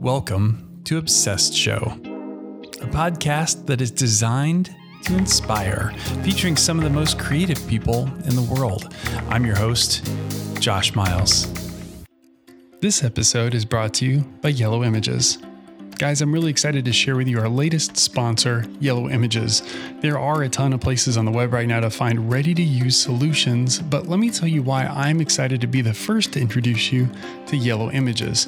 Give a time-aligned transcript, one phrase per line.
[0.00, 1.98] Welcome to Obsessed Show,
[2.82, 4.72] a podcast that is designed
[5.04, 8.94] to inspire, featuring some of the most creative people in the world.
[9.30, 10.08] I'm your host,
[10.60, 11.50] Josh Miles.
[12.80, 15.38] This episode is brought to you by Yellow Images.
[15.98, 19.62] Guys, I'm really excited to share with you our latest sponsor, Yellow Images.
[20.02, 22.62] There are a ton of places on the web right now to find ready to
[22.62, 26.40] use solutions, but let me tell you why I'm excited to be the first to
[26.40, 27.08] introduce you
[27.46, 28.46] to Yellow Images.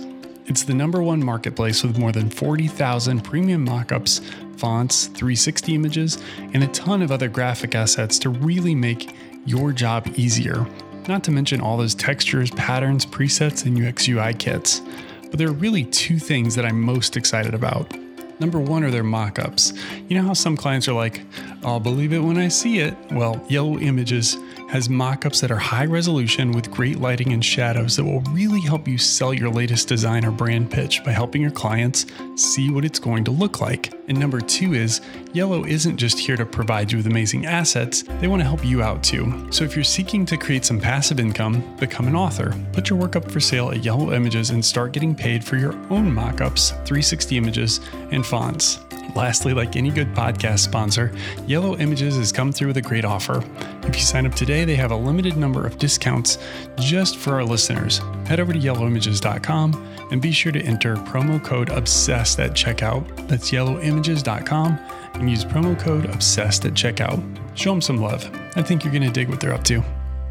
[0.49, 4.25] It's the number one marketplace with more than 40,000 premium mockups,
[4.59, 6.19] fonts, 360 images,
[6.55, 10.67] and a ton of other graphic assets to really make your job easier.
[11.07, 14.81] Not to mention all those textures, patterns, presets, and UX UI kits.
[15.29, 17.95] But there are really two things that I'm most excited about.
[18.41, 19.79] Number one are their mockups.
[20.09, 21.21] You know how some clients are like,
[21.63, 22.97] I'll believe it when I see it?
[23.11, 28.05] Well, Yellow Images has mockups that are high resolution with great lighting and shadows that
[28.05, 32.07] will really help you sell your latest design or brand pitch by helping your clients
[32.37, 33.93] see what it's going to look like.
[34.09, 35.01] And number two is
[35.33, 38.83] Yellow isn't just here to provide you with amazing assets, they want to help you
[38.83, 39.49] out too.
[39.51, 42.55] So if you're seeking to create some passive income, become an author.
[42.73, 45.73] Put your work up for sale at Yellow Images and start getting paid for your
[45.91, 48.81] own mockups, 360 images, and fonts.
[49.15, 51.13] Lastly, like any good podcast sponsor,
[51.47, 53.43] Yellow Images has come through with a great offer.
[53.83, 56.39] If you sign up today, they have a limited number of discounts
[56.79, 57.99] just for our listeners.
[58.27, 63.29] Head over to yellowimages.com and be sure to enter promo code OBSESSED at checkout.
[63.29, 64.79] That's yellowimages.com
[65.15, 67.59] and use promo code OBSESSED at checkout.
[67.59, 68.31] Show them some love.
[68.57, 69.83] I think you're going to dig what they're up to.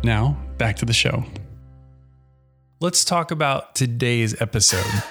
[0.04, 1.26] Now, back to the show.
[2.80, 5.04] Let's talk about today's episode.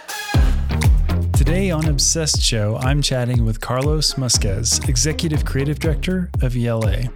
[1.37, 7.11] Today on Obsessed Show, I'm chatting with Carlos Musquez, Executive Creative Director of ELA.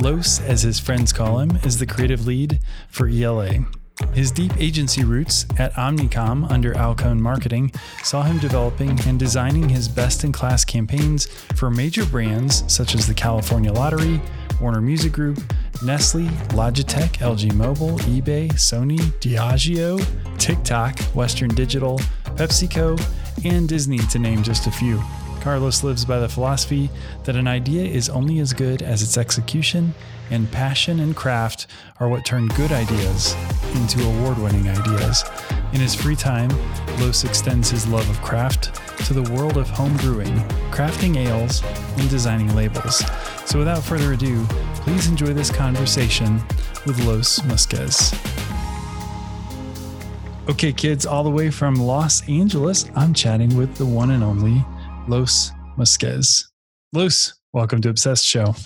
[0.00, 3.66] Los, as his friends call him, is the creative lead for ELA.
[4.14, 7.70] His deep agency roots at Omnicom under Alcone Marketing
[8.02, 13.06] saw him developing and designing his best in class campaigns for major brands such as
[13.06, 14.20] the California Lottery,
[14.62, 15.38] Warner Music Group,
[15.84, 20.02] Nestle, Logitech, LG Mobile, eBay, Sony, Diageo,
[20.38, 21.98] TikTok, Western Digital,
[22.36, 22.98] PepsiCo,
[23.44, 25.02] and Disney, to name just a few.
[25.40, 26.88] Carlos lives by the philosophy
[27.24, 29.92] that an idea is only as good as its execution,
[30.30, 31.66] and passion and craft
[31.98, 33.34] are what turn good ideas
[33.74, 35.24] into award winning ideas.
[35.72, 36.50] In his free time,
[37.00, 38.74] Los extends his love of craft
[39.06, 40.34] to the world of home brewing,
[40.70, 41.62] crafting ales,
[41.98, 43.02] and designing labels.
[43.44, 44.44] So without further ado,
[44.76, 46.40] please enjoy this conversation
[46.86, 48.12] with Los Musquez.
[50.48, 54.64] Okay, kids, all the way from Los Angeles, I'm chatting with the one and only
[55.06, 56.46] Los Musquez.
[56.92, 58.56] Los, welcome to Obsessed Show.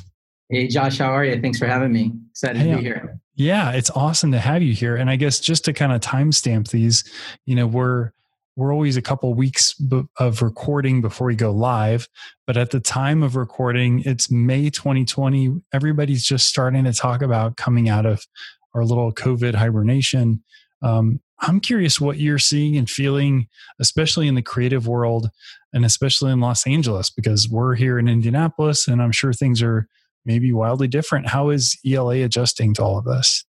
[0.49, 1.39] Hey, Josh, how are you?
[1.39, 2.13] Thanks for having me.
[2.31, 3.21] Excited hey, to be here.
[3.35, 4.97] Yeah, it's awesome to have you here.
[4.97, 7.05] And I guess just to kind of timestamp these,
[7.45, 8.13] you know, we're
[8.57, 9.79] we're always a couple weeks
[10.19, 12.09] of recording before we go live,
[12.47, 15.61] but at the time of recording, it's May 2020.
[15.75, 18.27] Everybody's just starting to talk about coming out of
[18.75, 20.43] our little COVID hibernation.
[20.81, 23.49] Um, I'm curious what you're seeing and feeling,
[23.79, 25.31] especially in the creative world
[25.73, 29.89] and especially in Los Angeles, because we're here in Indianapolis and I'm sure things are
[30.25, 31.29] maybe wildly different.
[31.29, 33.45] How is ELA adjusting to all of this?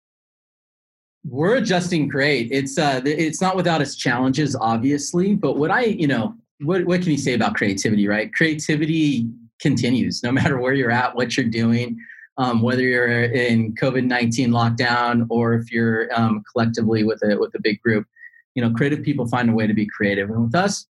[1.26, 2.48] We're adjusting great.
[2.52, 5.34] It's uh, it's not without its challenges, obviously.
[5.34, 8.30] But what I, you know, what what can you say about creativity, right?
[8.34, 9.26] Creativity
[9.58, 11.96] continues no matter where you're at, what you're doing
[12.36, 17.54] um, whether you're in COVID nineteen lockdown or if you're um, collectively with a with
[17.54, 18.06] a big group.
[18.54, 20.86] You know, creative people find a way to be creative, and with us,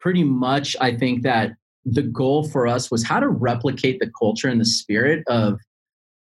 [0.00, 1.52] pretty much, I think that
[1.84, 5.58] the goal for us was how to replicate the culture and the spirit of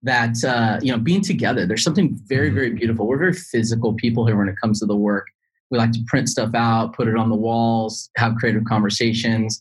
[0.03, 1.67] that uh, you know being together.
[1.67, 2.57] There's something very mm-hmm.
[2.57, 3.07] very beautiful.
[3.07, 5.27] We're very physical people here when it comes to the work.
[5.71, 9.61] We like to print stuff out put it on the walls have creative conversations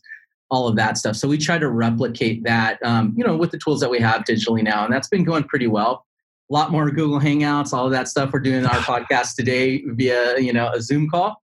[0.50, 1.16] all of that stuff.
[1.16, 4.22] So we try to replicate that, um, you know, with the tools that we have
[4.22, 6.06] digitally now, and that's been going pretty well.
[6.50, 8.30] A lot more Google Hangouts, all of that stuff.
[8.32, 11.40] We're doing our podcast today via, you know, a Zoom call,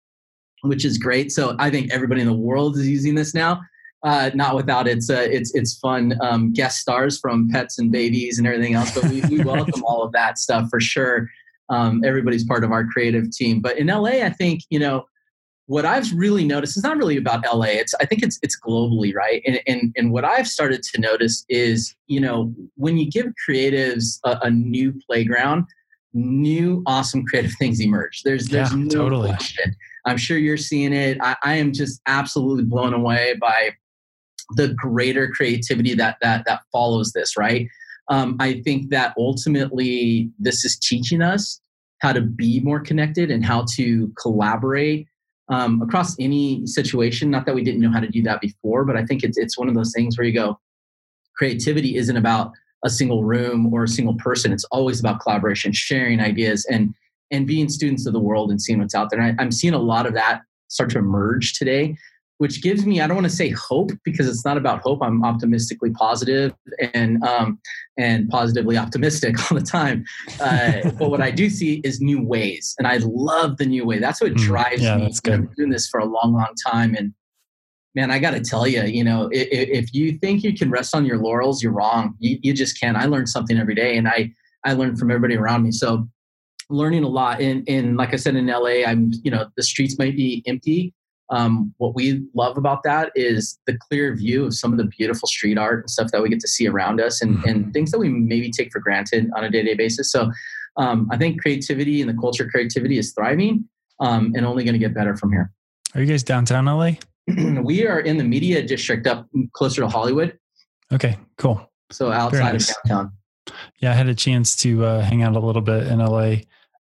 [0.62, 1.32] which is great.
[1.32, 3.62] So I think everybody in the world is using this now.
[4.04, 8.38] Uh, not without its uh, its its fun um, guest stars from pets and babies
[8.38, 11.30] and everything else, but we, we welcome all of that stuff for sure.
[11.70, 13.62] Um, everybody's part of our creative team.
[13.62, 15.06] But in LA, I think you know
[15.68, 17.68] what I've really noticed is not really about LA.
[17.68, 19.42] It's I think it's it's globally, right?
[19.46, 24.20] And and and what I've started to notice is, you know, when you give creatives
[24.26, 25.66] a, a new playground,
[26.14, 28.22] new awesome creative things emerge.
[28.24, 29.30] There's there's yeah, no totally.
[29.30, 29.76] question.
[30.06, 31.18] I'm sure you're seeing it.
[31.22, 33.72] I, I am just absolutely blown away by
[34.56, 37.68] the greater creativity that that that follows this, right?
[38.10, 41.62] Um, I think that ultimately this is teaching us
[42.00, 45.08] how to be more connected and how to collaborate
[45.50, 47.30] um, across any situation.
[47.30, 49.58] Not that we didn't know how to do that before, but I think it's it's
[49.58, 50.60] one of those things where you go,
[51.36, 52.52] creativity isn't about
[52.86, 54.52] a single room or a single person.
[54.52, 56.94] It's always about collaboration, sharing ideas, and
[57.32, 59.20] and being students of the world and seeing what's out there.
[59.20, 61.96] And I, I'm seeing a lot of that start to emerge today
[62.44, 65.02] which gives me I don't want to say hope because it's not about hope.
[65.02, 66.54] I'm optimistically positive
[66.94, 67.58] and um,
[67.98, 70.04] and positively optimistic all the time.
[70.42, 74.00] Uh, but what I do see is new ways, and I love the new way.
[74.00, 74.44] That's what hmm.
[74.44, 75.04] drives yeah, me.
[75.04, 75.36] That's good.
[75.36, 77.14] I've been doing this for a long, long time, and
[77.96, 80.94] man, I got to tell you, you know, if, if, you think you can rest
[80.94, 82.16] on your laurels, you're wrong.
[82.20, 82.98] You, you just can't.
[82.98, 84.34] I learn something every day, and I
[84.66, 85.72] I learn from everybody around me.
[85.72, 86.10] So
[86.70, 87.40] learning a lot.
[87.40, 90.94] And and like I said in LA, I'm you know the streets might be empty
[91.34, 95.28] um, what we love about that is the clear view of some of the beautiful
[95.28, 97.50] street art and stuff that we get to see around us and, mm-hmm.
[97.50, 100.12] and things that we maybe take for granted on a day-to-day basis.
[100.12, 100.32] So
[100.78, 103.66] um, i think creativity and the culture of creativity is thriving
[104.00, 105.52] um, and only going to get better from here.
[105.96, 106.92] Are you guys downtown la
[107.62, 110.38] we are in the media district up closer to hollywood.
[110.92, 111.72] Okay cool.
[111.92, 112.70] So outside nice.
[112.70, 113.12] of downtown.
[113.80, 116.36] Yeah i had a chance to uh, hang out a little bit in la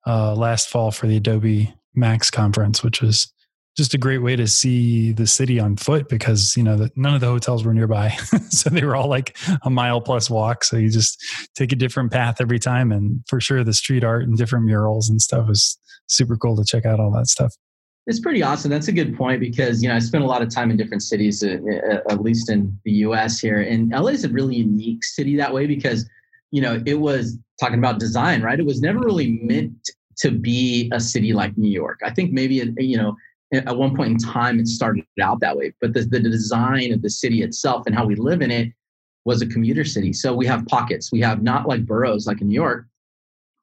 [0.08, 3.32] uh, last fall for the adobe max conference which was
[3.78, 7.22] just a great way to see the city on foot because you know none of
[7.22, 8.16] the hotels were nearby.
[8.52, 10.66] So they were all like a mile plus walk.
[10.66, 11.24] So you just
[11.56, 12.92] take a different path every time.
[12.92, 16.66] And for sure the street art and different murals and stuff was super cool to
[16.66, 17.56] check out all that stuff.
[18.08, 18.70] It's pretty awesome.
[18.70, 21.02] That's a good point because you know i spent a lot of time in different
[21.02, 21.58] cities uh,
[21.90, 23.62] uh at least in the us here.
[23.62, 26.08] And la is a really unique city that way because
[26.52, 28.60] you know it was talking about design right?
[28.60, 32.02] It was never really meant to be a city like new york.
[32.04, 33.16] I think maybe you know
[33.54, 37.02] at one point in time it started out that way but the, the design of
[37.02, 38.72] the city itself and how we live in it
[39.26, 40.14] was a commuter city.
[40.14, 41.12] So we have pockets.
[41.12, 42.86] We have not like boroughs like in new york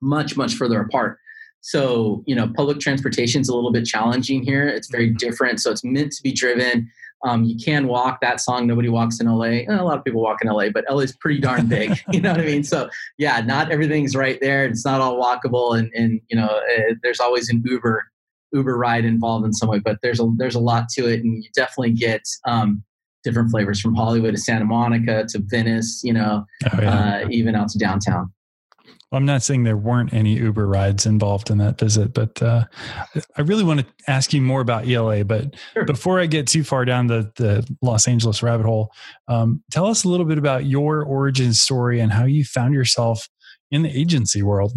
[0.00, 1.18] much much further apart.
[1.60, 4.68] So you know public transportation is a little bit challenging here.
[4.68, 5.60] It's very different.
[5.60, 6.88] So it's meant to be driven.
[7.24, 10.22] Um, you can walk that song nobody walks in la eh, a lot of people
[10.22, 12.62] walk in la but la is pretty darn big you know what i mean?
[12.62, 12.88] So
[13.18, 14.66] yeah not everything's right there.
[14.66, 18.06] It's not all walkable and, and you know uh, there's always an uber
[18.52, 21.42] Uber ride involved in some way, but there's a there's a lot to it, and
[21.42, 22.82] you definitely get um,
[23.24, 27.20] different flavors from Hollywood to Santa Monica to Venice, you know, oh, yeah.
[27.24, 28.32] uh, even out to downtown.
[29.10, 32.64] Well, I'm not saying there weren't any Uber rides involved in that visit, but uh,
[33.36, 35.24] I really want to ask you more about ELA.
[35.24, 35.86] But sure.
[35.86, 38.92] before I get too far down the, the Los Angeles rabbit hole,
[39.26, 43.30] um, tell us a little bit about your origin story and how you found yourself
[43.70, 44.74] in the agency world.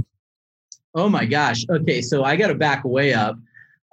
[0.95, 1.65] Oh my gosh.
[1.69, 3.37] Okay, so I got to back way up.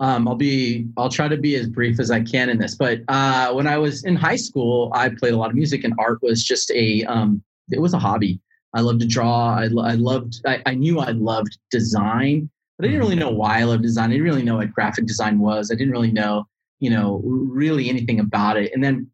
[0.01, 2.77] Um, I'll be I'll try to be as brief as I can in this.
[2.77, 5.95] But uh, when I was in high school, I played a lot of music, and
[5.99, 8.41] art was just a um, it was a hobby.
[8.75, 9.57] I loved to draw.
[9.57, 10.41] I, I loved.
[10.47, 12.49] I, I knew I loved design,
[12.79, 14.11] but I didn't really know why I loved design.
[14.11, 15.71] I didn't really know what graphic design was.
[15.71, 16.47] I didn't really know,
[16.79, 18.73] you know, really anything about it.
[18.75, 19.11] And then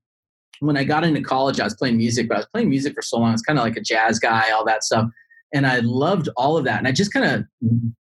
[0.60, 3.02] when I got into college, I was playing music, but I was playing music for
[3.02, 3.31] so long.
[3.31, 5.08] I was kind of like a jazz guy, all that stuff.
[5.52, 6.78] And I loved all of that.
[6.78, 7.44] And I just kind of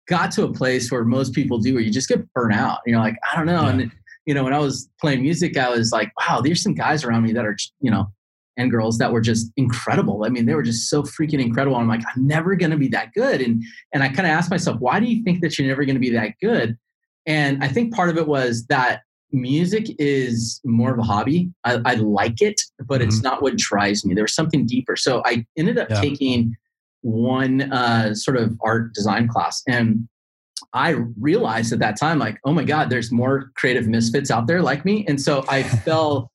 [0.08, 2.80] got to a place where most people do where you just get burnt out.
[2.86, 3.62] You know, like i don't know.
[3.62, 3.70] Yeah.
[3.70, 3.92] and
[4.26, 7.22] you know when i was playing music i was like wow there's some guys around
[7.22, 8.12] me that are you know
[8.58, 10.24] and girls that were just incredible.
[10.24, 11.76] I mean they were just so freaking incredible.
[11.76, 13.40] I'm like i'm never going to be that good.
[13.40, 13.62] And
[13.92, 16.00] and i kind of asked myself why do you think that you're never going to
[16.00, 16.76] be that good?
[17.26, 21.50] And i think part of it was that music is more of a hobby.
[21.64, 23.08] I, I like it but mm-hmm.
[23.08, 24.14] it's not what drives me.
[24.14, 24.96] There's something deeper.
[24.96, 26.00] So i ended up yeah.
[26.00, 26.56] taking
[27.02, 29.62] one uh, sort of art design class.
[29.68, 30.08] And
[30.72, 34.62] I realized at that time, like, oh my God, there's more creative misfits out there
[34.62, 35.04] like me.
[35.06, 36.30] And so I fell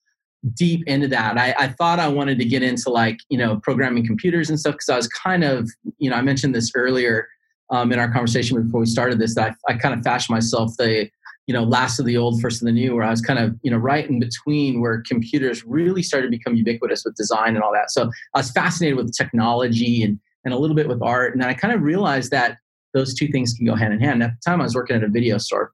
[0.55, 1.37] deep into that.
[1.37, 4.73] I, I, thought I wanted to get into like, you know, programming computers and stuff
[4.73, 7.27] because I was kind of, you know, I mentioned this earlier
[7.69, 10.71] um, in our conversation before we started this, that I, I kind of fashioned myself
[10.77, 11.09] the,
[11.47, 13.57] you know, last of the old, first of the new, where I was kind of,
[13.63, 17.63] you know, right in between where computers really started to become ubiquitous with design and
[17.63, 17.91] all that.
[17.91, 21.33] So I was fascinated with technology and and a little bit with art.
[21.33, 22.57] And then I kind of realized that
[22.93, 24.21] those two things can go hand in hand.
[24.21, 25.71] And at the time, I was working at a video store.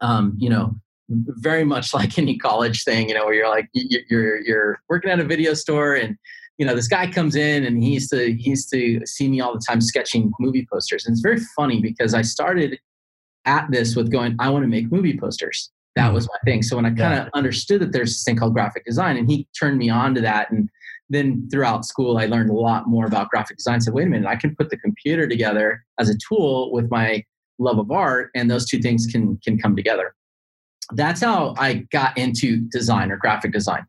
[0.00, 0.74] Um, you know,
[1.08, 5.20] very much like any college thing, you know, where you're like you're you're working at
[5.20, 6.16] a video store, and
[6.58, 9.40] you know this guy comes in and he used to he used to see me
[9.40, 11.06] all the time sketching movie posters.
[11.06, 12.78] And it's very funny because I started
[13.46, 15.70] at this with going, I want to make movie posters.
[15.96, 16.14] That mm-hmm.
[16.14, 16.62] was my thing.
[16.62, 17.30] So when I kind of yeah.
[17.34, 20.50] understood that there's this thing called graphic design, and he turned me on to that,
[20.50, 20.68] and
[21.10, 23.80] then throughout school, I learned a lot more about graphic design.
[23.80, 27.24] So wait a minute, I can put the computer together as a tool with my
[27.58, 30.14] love of art, and those two things can can come together.
[30.92, 33.86] That's how I got into design or graphic design.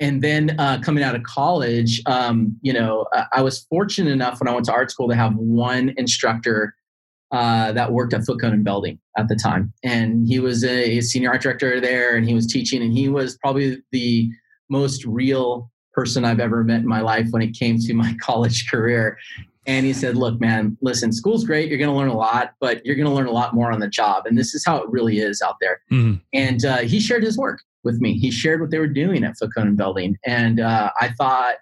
[0.00, 4.48] And then uh, coming out of college, um, you know, I was fortunate enough when
[4.48, 6.74] I went to art school to have one instructor
[7.30, 10.98] uh, that worked at Foote Cone and Belding at the time, and he was a,
[10.98, 14.30] a senior art director there, and he was teaching, and he was probably the
[14.68, 18.70] most real person I've ever met in my life when it came to my college
[18.70, 19.18] career.
[19.66, 21.68] And he said, Look, man, listen, school's great.
[21.68, 23.80] You're going to learn a lot, but you're going to learn a lot more on
[23.80, 24.26] the job.
[24.26, 25.80] And this is how it really is out there.
[25.90, 26.16] Mm-hmm.
[26.34, 28.18] And uh, he shared his work with me.
[28.18, 30.16] He shared what they were doing at Foote Cone and Belding.
[30.26, 31.54] And uh, I thought,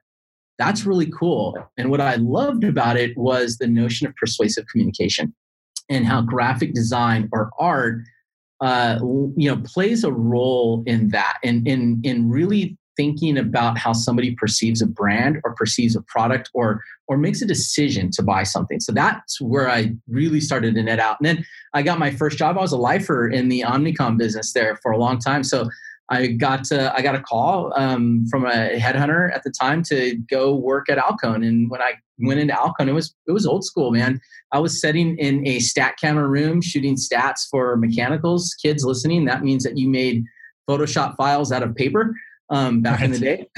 [0.59, 1.57] that's really cool.
[1.77, 5.35] And what I loved about it was the notion of persuasive communication
[5.89, 8.03] and how graphic design or art
[8.61, 8.99] uh,
[9.37, 14.35] you know plays a role in that and in in really thinking about how somebody
[14.35, 18.81] perceives a brand or perceives a product or or makes a decision to buy something.
[18.81, 21.17] So that's where I really started to net out.
[21.21, 22.57] And then I got my first job.
[22.57, 25.45] I was a lifer in the Omnicom business there for a long time.
[25.45, 25.69] So
[26.09, 30.17] I got to, I got a call um, from a headhunter at the time to
[30.31, 31.43] go work at Alcone.
[31.43, 34.21] And when I went into Alcone, it was it was old school, man.
[34.53, 38.55] I was sitting in a stat camera room shooting stats for mechanicals.
[38.63, 40.25] Kids listening, that means that you made
[40.69, 42.15] Photoshop files out of paper
[42.53, 43.07] um, back right.
[43.07, 43.49] in the day.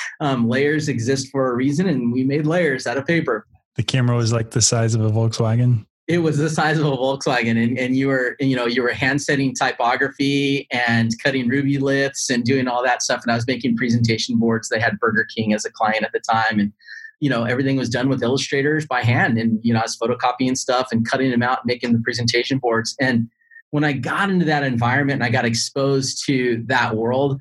[0.20, 3.46] um, layers exist for a reason, and we made layers out of paper.
[3.76, 5.86] The camera was like the size of a Volkswagen.
[6.08, 8.92] It was the size of a Volkswagen, and, and you were you know you were
[8.92, 13.22] hand setting typography and cutting Rubyliths and doing all that stuff.
[13.22, 14.68] And I was making presentation boards.
[14.68, 16.72] They had Burger King as a client at the time, and
[17.20, 19.38] you know everything was done with illustrators by hand.
[19.38, 22.96] And you know I was photocopying stuff and cutting them out, making the presentation boards.
[23.00, 23.28] And
[23.70, 27.40] when I got into that environment and I got exposed to that world,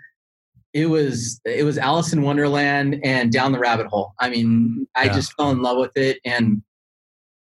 [0.74, 4.14] it was it was Alice in Wonderland and down the rabbit hole.
[4.20, 5.14] I mean, I yeah.
[5.14, 6.62] just fell in love with it and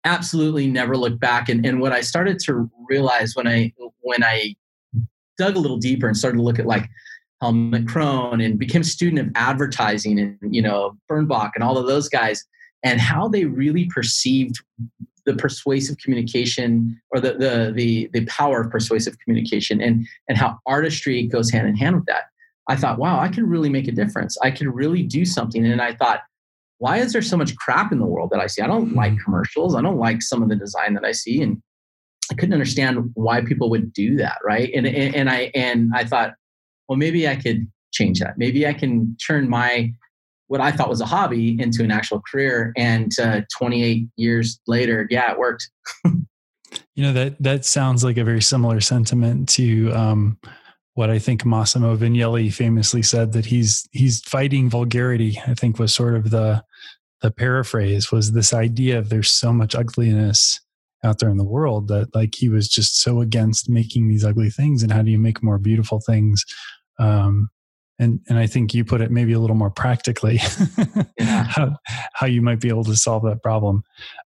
[0.04, 1.50] absolutely never looked back.
[1.50, 4.56] And and what I started to realize when I when I
[5.38, 6.90] dug a little deeper and started to look at like
[7.42, 11.88] Helmut Krone and became a student of advertising and you know Bernbach and all of
[11.88, 12.44] those guys
[12.84, 14.62] and how they really perceived
[15.26, 20.60] the persuasive communication or the, the the the power of persuasive communication and and how
[20.66, 22.24] artistry goes hand in hand with that
[22.68, 24.38] I thought, wow, I can really make a difference.
[24.42, 25.66] I can really do something.
[25.66, 26.22] And I thought,
[26.78, 28.62] why is there so much crap in the world that I see?
[28.62, 29.24] I don't like mm-hmm.
[29.24, 29.76] commercials.
[29.76, 31.42] I don't like some of the design that I see.
[31.42, 31.62] And
[32.32, 34.38] I couldn't understand why people would do that.
[34.44, 34.72] Right.
[34.74, 36.34] And, and, and I, and I thought,
[36.88, 38.38] well, maybe I could change that.
[38.38, 39.94] Maybe I can turn my,
[40.48, 42.74] what I thought was a hobby into an actual career.
[42.78, 45.70] And uh, 28 years later, yeah, it worked.
[46.06, 50.38] you know, that, that sounds like a very similar sentiment to, um,
[50.96, 55.40] what I think Massimo Vignelli famously said that he's he's fighting vulgarity.
[55.46, 56.64] I think was sort of the
[57.22, 60.60] the paraphrase was this idea of there's so much ugliness
[61.04, 64.50] out there in the world that like he was just so against making these ugly
[64.50, 66.46] things and how do you make more beautiful things
[67.00, 67.50] um,
[67.98, 70.40] and and I think you put it maybe a little more practically
[71.18, 71.44] yeah.
[71.44, 71.78] how,
[72.14, 73.84] how you might be able to solve that problem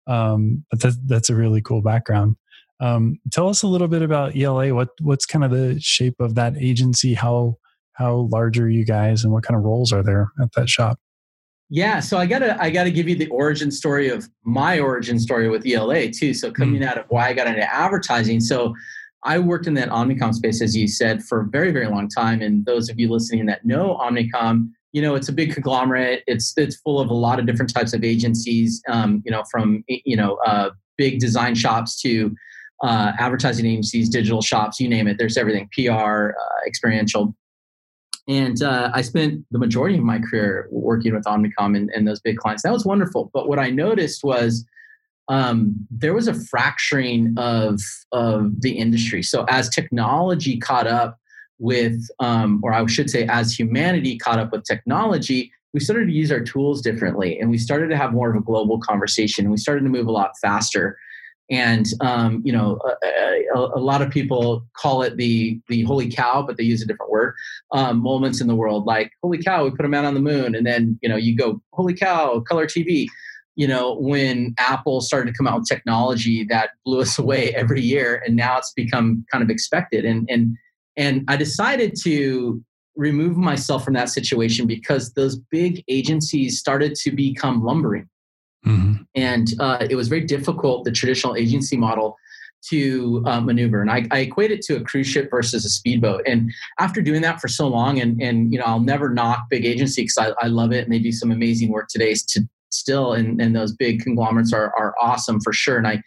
[0.07, 2.35] um, but that, that's a really cool background
[2.79, 4.73] um, tell us a little bit about ELA.
[4.73, 7.13] What what's kind of the shape of that agency?
[7.13, 7.57] How
[7.93, 10.99] how large are you guys, and what kind of roles are there at that shop?
[11.69, 15.49] Yeah, so I gotta I gotta give you the origin story of my origin story
[15.49, 16.33] with ELA too.
[16.33, 16.87] So coming mm.
[16.87, 18.39] out of why I got into advertising.
[18.39, 18.73] So
[19.23, 22.41] I worked in that Omnicom space, as you said, for a very very long time.
[22.41, 26.23] And those of you listening that know Omnicom, you know it's a big conglomerate.
[26.27, 28.81] It's it's full of a lot of different types of agencies.
[28.87, 32.33] Um, you know, from you know uh, big design shops to
[32.83, 35.17] uh, advertising agencies, digital shops, you name it.
[35.17, 36.33] There's everything PR, uh,
[36.67, 37.35] experiential.
[38.27, 42.19] And uh, I spent the majority of my career working with Omnicom and, and, those
[42.19, 42.63] big clients.
[42.63, 43.31] That was wonderful.
[43.33, 44.65] But what I noticed was
[45.29, 47.79] um, there was a fracturing of,
[48.11, 49.23] of the industry.
[49.23, 51.17] So as technology caught up
[51.57, 56.13] with, um, or I should say, as humanity caught up with technology, we started to
[56.13, 59.51] use our tools differently and we started to have more of a global conversation.
[59.51, 60.97] We started to move a lot faster
[61.49, 63.07] and um, you know a,
[63.55, 66.85] a, a, lot of people call it the the holy cow but they use a
[66.85, 67.35] different word
[67.71, 70.55] um, moments in the world like holy cow we put a man on the moon
[70.55, 73.07] and then you know you go holy cow color tv
[73.55, 77.81] you know when apple started to come out with technology that blew us away every
[77.81, 80.05] year and now it's become kind of expected.
[80.05, 80.55] And and
[80.95, 82.61] and i decided to
[82.95, 88.09] remove myself from that situation because those big agencies started to become lumbering
[88.65, 89.03] Mm-hmm.
[89.15, 92.17] And uh, it was very difficult, the traditional agency model,
[92.69, 93.81] to uh, maneuver.
[93.81, 96.23] And I, I, equate it to a cruise ship versus a speedboat.
[96.25, 99.65] And after doing that for so long, and, and you know, I'll never knock big
[99.65, 103.13] agency because I, I love it and they do some amazing work today to still,
[103.13, 105.77] and, and those big conglomerates are, are awesome for sure.
[105.77, 106.01] And I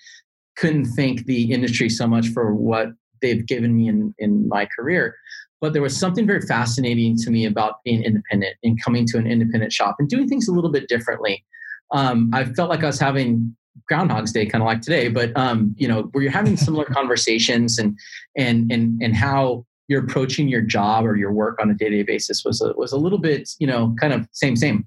[0.56, 2.88] couldn't thank the industry so much for what
[3.22, 5.14] they've given me in, in my career.
[5.60, 9.26] But there was something very fascinating to me about being independent and coming to an
[9.26, 11.44] independent shop and doing things a little bit differently
[11.92, 13.56] um, I felt like I was having
[13.88, 17.78] Groundhog's Day, kind of like today, but um, you know, where you're having similar conversations
[17.78, 17.98] and
[18.36, 22.44] and and and how you're approaching your job or your work on a day-to-day basis
[22.44, 24.86] was a, was a little bit, you know, kind of same same.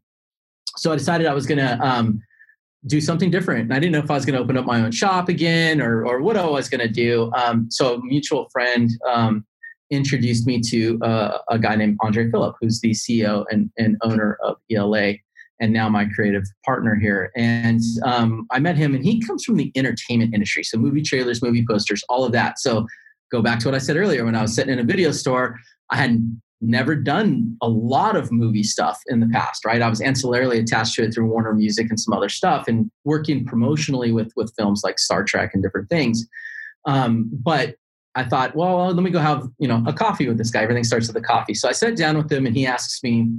[0.78, 2.22] So I decided I was gonna um,
[2.88, 3.64] do something different.
[3.64, 5.82] And I didn't know if I was going to open up my own shop again
[5.82, 7.32] or, or what I was going to do.
[7.34, 9.46] Um, so a mutual friend um,
[9.90, 14.38] introduced me to uh, a guy named Andre Philip, who's the CEO and, and owner
[14.44, 15.14] of ELA
[15.64, 17.32] and now my creative partner here.
[17.38, 20.62] And um, I met him and he comes from the entertainment industry.
[20.62, 22.60] So movie trailers, movie posters, all of that.
[22.60, 22.86] So
[23.32, 25.58] go back to what I said earlier when I was sitting in a video store,
[25.90, 26.20] I had
[26.60, 29.82] never done a lot of movie stuff in the past, right?
[29.82, 33.46] I was ancillarily attached to it through Warner Music and some other stuff, and working
[33.46, 36.26] promotionally with with films like Star Trek and different things.
[36.86, 37.76] Um, but
[38.16, 40.64] I thought, well, let me go have you know a coffee with this guy.
[40.64, 41.54] Everything starts with a coffee.
[41.54, 43.30] So I sat down with him, and he asks me,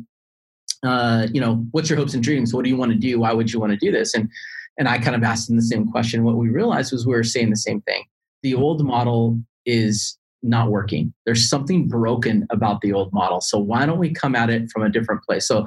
[0.86, 2.52] uh, you know, what's your hopes and dreams?
[2.52, 3.20] What do you want to do?
[3.20, 4.14] Why would you want to do this?
[4.14, 4.30] And
[4.76, 6.24] and I kind of asked him the same question.
[6.24, 8.04] What we realized was we were saying the same thing.
[8.42, 11.14] The old model is not working.
[11.24, 13.40] There's something broken about the old model.
[13.40, 15.46] So why don't we come at it from a different place?
[15.46, 15.64] So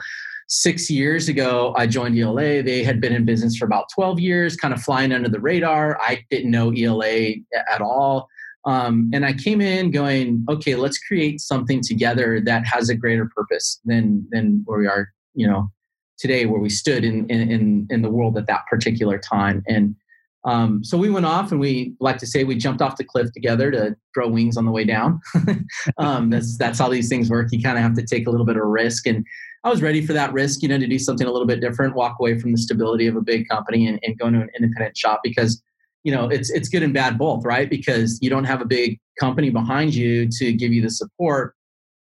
[0.48, 2.64] six years ago, I joined ELA.
[2.64, 6.00] They had been in business for about 12 years, kind of flying under the radar.
[6.00, 7.36] I didn't know ELA
[7.72, 8.28] at all.
[8.68, 13.30] Um, and I came in going, okay, let's create something together that has a greater
[13.34, 15.72] purpose than than where we are, you know,
[16.20, 19.64] today, where we stood in in in the world at that particular time.
[19.70, 19.96] And
[20.44, 23.32] um, so we went off and we like to say we jumped off the cliff
[23.32, 25.22] together to grow wings on the way down.
[25.98, 27.48] um, that's that's how these things work.
[27.52, 29.26] You kind of have to take a little bit of risk, and
[29.64, 31.96] I was ready for that risk, you know, to do something a little bit different,
[31.96, 34.98] walk away from the stability of a big company, and, and go into an independent
[34.98, 35.62] shop because
[36.08, 37.70] you know it's it's good and bad both, right?
[37.70, 41.54] Because you don't have a big company behind you to give you the support.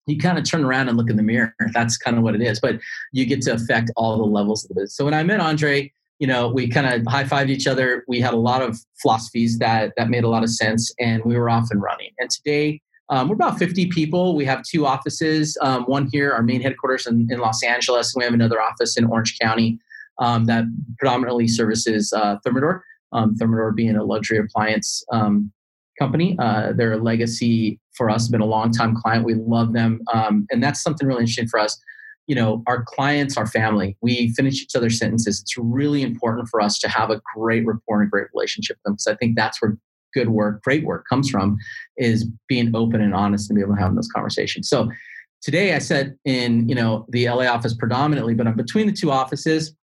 [0.07, 1.55] You kind of turn around and look in the mirror.
[1.73, 2.61] That's kind of what it is.
[2.61, 2.81] But
[3.15, 5.91] you get to affect all the levels of the business So when I met Andre,
[6.19, 8.05] you know, we kind of high fived each other.
[8.09, 11.39] We had a lot of philosophies that that made a lot of sense, and we
[11.39, 12.11] were off and running.
[12.19, 14.37] And today, um, we're about 50 people.
[14.37, 15.57] We have two offices.
[15.63, 18.13] Um, one here, our main headquarters in, in, Los Angeles.
[18.15, 19.79] We have another office in Orange County
[20.19, 20.65] um, that
[20.99, 22.83] predominantly services uh, Thermador.
[23.13, 25.53] Um, Thermador being a luxury appliance um,
[25.99, 26.37] company.
[26.39, 28.29] Uh, they're a legacy for us.
[28.29, 29.25] Been a long time client.
[29.25, 31.79] We love them, um, and that's something really interesting for us
[32.29, 36.61] you know our clients our family we finish each other's sentences it's really important for
[36.61, 39.35] us to have a great rapport and a great relationship with them because i think
[39.35, 39.77] that's where
[40.15, 41.57] good work great work comes from
[41.97, 44.89] is being open and honest and be able to have those conversations so
[45.43, 49.11] today i said in you know the la office predominantly but i'm between the two
[49.11, 49.75] offices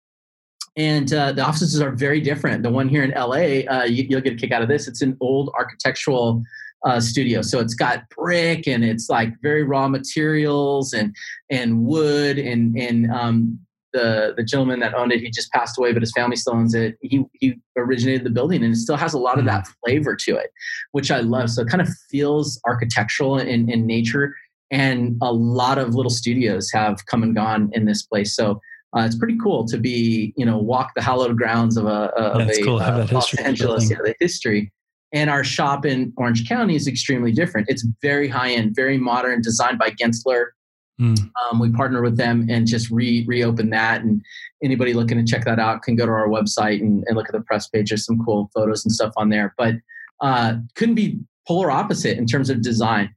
[0.78, 4.22] and uh, the offices are very different the one here in la uh, you, will
[4.22, 6.44] get a kick out of this it's an old architectural
[6.86, 7.42] uh, studio.
[7.42, 11.16] So it's got brick and it's like very raw materials and
[11.50, 13.60] and wood and and um,
[13.92, 16.76] the the gentleman that owned it he just passed away, but his family still owns
[16.76, 16.98] it.
[17.02, 20.36] He he originated the building and it still has a lot of that flavor to
[20.36, 20.52] it,
[20.92, 21.50] which I love.
[21.50, 24.36] So it kind of feels architectural in in nature.
[24.72, 28.36] And a lot of little studios have come and gone in this place.
[28.36, 28.60] So
[28.96, 32.50] uh, it's pretty cool to be, you know, walk the hallowed grounds of a, of
[32.50, 32.80] a cool.
[32.80, 34.72] uh, Los Angeles, yeah, the history
[35.16, 37.70] and our shop in Orange County is extremely different.
[37.70, 40.48] It's very high end, very modern, designed by Gensler.
[41.00, 41.32] Mm.
[41.52, 44.02] Um, we partner with them and just re reopen that.
[44.02, 44.22] And
[44.62, 47.34] anybody looking to check that out can go to our website and, and look at
[47.34, 47.90] the press page.
[47.90, 49.54] There's some cool photos and stuff on there.
[49.58, 49.76] But
[50.20, 53.16] uh, couldn't be polar opposite in terms of design.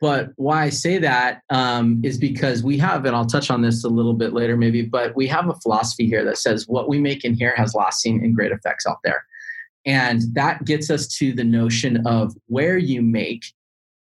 [0.00, 3.84] But why I say that um, is because we have, and I'll touch on this
[3.84, 6.98] a little bit later maybe, but we have a philosophy here that says what we
[6.98, 9.24] make in here has lasting and great effects out there.
[9.86, 13.44] And that gets us to the notion of where you make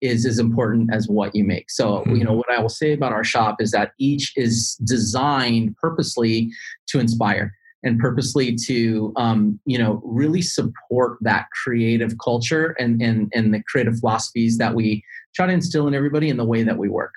[0.01, 1.71] is as important as what you make.
[1.71, 2.17] So, mm-hmm.
[2.17, 6.51] you know, what I will say about our shop is that each is designed purposely
[6.89, 7.53] to inspire
[7.85, 13.63] and purposely to, um, you know, really support that creative culture and, and, and the
[13.69, 15.03] creative philosophies that we
[15.39, 17.15] try to instill in everybody in the way that we work.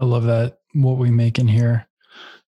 [0.00, 1.88] I love that, what we make in here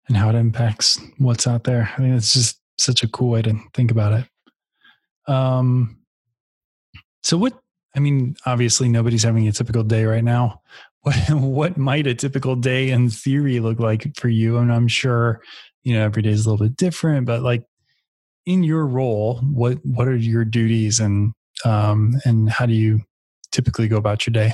[0.07, 1.91] and how it impacts what's out there.
[1.93, 5.31] I think it's just such a cool way to think about it.
[5.31, 5.97] Um,
[7.23, 7.59] so what?
[7.93, 10.61] I mean, obviously nobody's having a typical day right now.
[11.05, 14.57] What what might a typical day in theory look like for you?
[14.57, 15.39] And I'm sure
[15.83, 17.63] you know every day is a little bit different, but like
[18.47, 23.01] in your role, what what are your duties and um, and how do you
[23.55, 24.51] typically go about your day?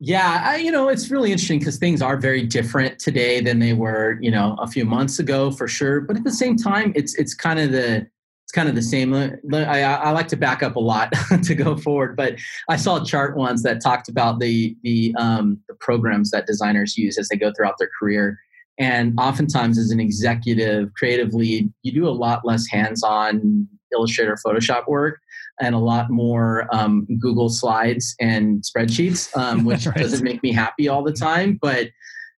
[0.00, 3.74] Yeah, I, you know, it's really interesting because things are very different today than they
[3.74, 6.00] were, you know, a few months ago for sure.
[6.00, 8.06] But at the same time, it's it's kind of the
[8.44, 9.14] it's kind of the same.
[9.14, 12.34] I, I like to back up a lot to go forward, but
[12.68, 16.96] I saw a chart once that talked about the the, um, the programs that designers
[16.96, 18.38] use as they go throughout their career.
[18.78, 24.36] And oftentimes, as an executive, creative lead, you do a lot less hands on Illustrator,
[24.44, 25.20] Photoshop work,
[25.60, 29.96] and a lot more um, Google Slides and spreadsheets, um, which right.
[29.96, 31.58] doesn't make me happy all the time.
[31.60, 31.88] But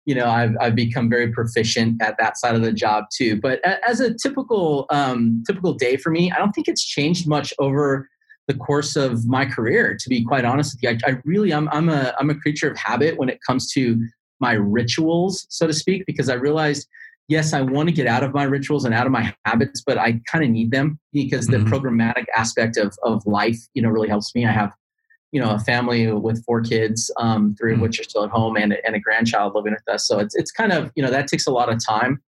[0.05, 3.39] you know, I've, I've become very proficient at that side of the job too.
[3.41, 7.53] But as a typical um, typical day for me, I don't think it's changed much
[7.57, 8.07] over
[8.47, 9.97] the course of my career.
[9.99, 12.69] To be quite honest with you, I, I really I'm I'm a I'm a creature
[12.69, 13.99] of habit when it comes to
[14.39, 16.87] my rituals, so to speak, because I realized
[17.27, 19.97] yes, I want to get out of my rituals and out of my habits, but
[19.97, 21.73] I kind of need them because the mm-hmm.
[21.73, 24.45] programmatic aspect of of life, you know, really helps me.
[24.45, 24.73] I have
[25.35, 27.83] you know a family with four kids um, 3 of hmm.
[27.83, 30.49] which are still at home and, and a grandchild living with us so it's, it's
[30.49, 32.21] kind of you know that takes a lot of time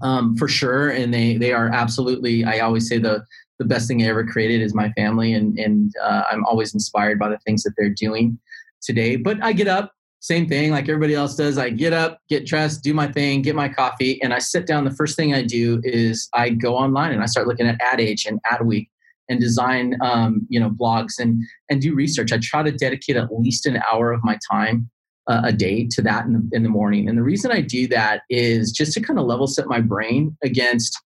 [0.00, 3.22] um, for sure and they they are absolutely i always say the
[3.58, 7.18] the best thing i ever created is my family and and uh, i'm always inspired
[7.18, 8.38] by the things that they're doing
[8.80, 12.46] today but i get up same thing like everybody else does i get up get
[12.46, 15.42] dressed do my thing get my coffee and i sit down the first thing i
[15.42, 18.88] do is i go online and i start looking at ad age and adweek
[19.30, 22.32] and design um, you know blogs and and do research.
[22.32, 24.90] I try to dedicate at least an hour of my time
[25.28, 27.08] uh, a day to that in the, in the morning.
[27.08, 30.36] And the reason I do that is just to kind of level set my brain
[30.42, 31.00] against.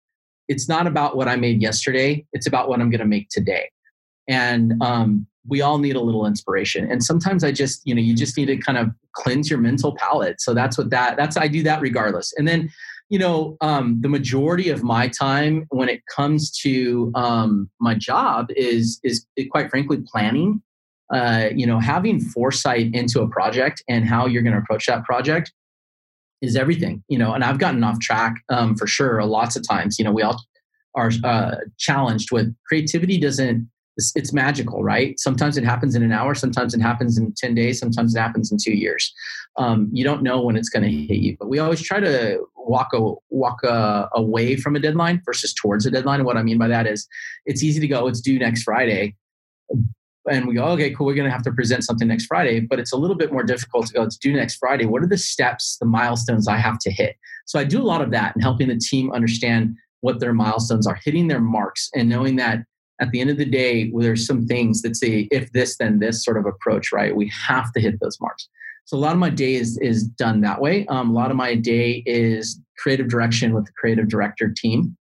[0.48, 2.27] It's not about what I made yesterday.
[2.33, 3.70] It's about what I'm going to make today.
[4.29, 6.90] And um, we all need a little inspiration.
[6.90, 9.94] And sometimes I just, you know, you just need to kind of cleanse your mental
[9.94, 10.40] palate.
[10.40, 11.16] So that's what that.
[11.16, 12.33] That's I do that regardless.
[12.37, 12.70] And then
[13.11, 18.48] you know, um, the majority of my time when it comes to um, my job
[18.57, 20.62] is is quite frankly planning.
[21.12, 25.04] Uh, you know, having foresight into a project and how you're going to approach that
[25.04, 25.52] project
[26.40, 27.04] is everything.
[27.09, 29.98] You know, and I've gotten off track um, for sure lots of times.
[29.98, 30.42] You know, we all
[30.94, 33.18] are uh, challenged with creativity.
[33.20, 35.18] Doesn't it's, it's, magical, right?
[35.18, 38.50] Sometimes it happens in an hour, sometimes it happens in 10 days, sometimes it happens
[38.50, 39.12] in two years.
[39.57, 42.44] Um, you don't know when it's going to hit you, but we always try to
[42.57, 46.20] walk a, walk a, away from a deadline versus towards a deadline.
[46.20, 47.07] And what I mean by that is
[47.46, 49.14] it's easy to go, it's due next Friday.
[50.30, 52.78] And we go, okay, cool, we're going to have to present something next Friday, but
[52.78, 54.87] it's a little bit more difficult to go, it's due next Friday.
[54.87, 57.16] What are the steps, the milestones I have to hit?
[57.44, 60.87] So I do a lot of that and helping the team understand what their milestones
[60.87, 62.64] are, hitting their marks, and knowing that
[63.05, 66.25] at the end of the day, there's some things that say if this, then this
[66.25, 67.14] sort of approach, right?
[67.14, 68.49] We have to hit those marks.
[68.87, 70.87] So a lot of my day is, is done that way.
[70.87, 74.97] Um, a lot of my day is creative direction with the creative director team.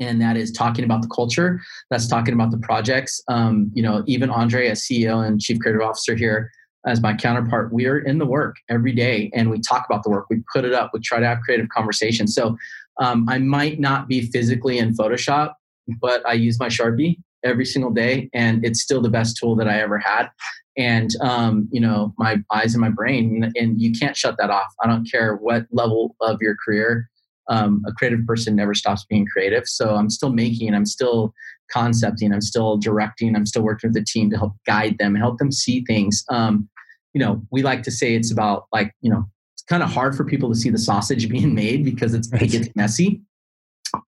[0.00, 1.60] And that is talking about the culture.
[1.90, 3.22] That's talking about the projects.
[3.28, 6.50] Um, you know, even Andre, as CEO and Chief Creative Officer here,
[6.86, 10.10] as my counterpart, we are in the work every day and we talk about the
[10.10, 10.26] work.
[10.30, 10.92] We put it up.
[10.94, 12.34] We try to have creative conversations.
[12.34, 12.56] So
[13.00, 15.52] um, I might not be physically in Photoshop,
[16.00, 19.68] but I use my Sharpie every single day, and it's still the best tool that
[19.68, 20.28] I ever had.
[20.76, 24.72] And um, you know, my eyes and my brain, and you can't shut that off.
[24.82, 27.08] I don't care what level of your career.
[27.50, 29.66] Um, a creative person never stops being creative.
[29.66, 31.32] So I'm still making, I'm still
[31.70, 35.38] concepting, I'm still directing, I'm still working with the team to help guide them, help
[35.38, 36.24] them see things.
[36.30, 36.68] Um,
[37.14, 39.24] you know, we like to say it's about like, you know,
[39.54, 42.50] it's kind of hard for people to see the sausage being made because it's, it
[42.50, 43.22] gets messy.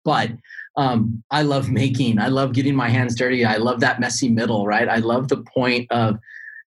[0.04, 0.32] But
[0.76, 2.18] um, I love making.
[2.18, 3.44] I love getting my hands dirty.
[3.44, 4.88] I love that messy middle, right?
[4.88, 6.18] I love the point of,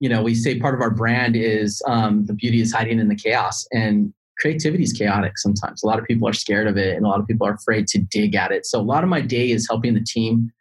[0.00, 3.08] you know, we say part of our brand is um, the beauty is hiding in
[3.08, 5.82] the chaos, and creativity is chaotic sometimes.
[5.82, 7.86] A lot of people are scared of it, and a lot of people are afraid
[7.88, 8.66] to dig at it.
[8.66, 10.52] So a lot of my day is helping the team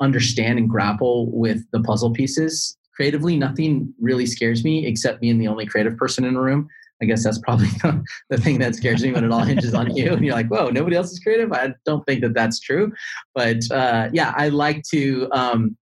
[0.00, 2.76] understand and grapple with the puzzle pieces.
[2.94, 6.68] Creatively, nothing really scares me except being the only creative person in a room.
[7.02, 7.68] I guess that's probably
[8.30, 10.68] the thing that scares me when it all hinges on you and you're like, whoa,
[10.70, 11.52] nobody else is creative.
[11.52, 12.92] I don't think that that's true.
[13.34, 15.76] But uh, yeah, I like to, um,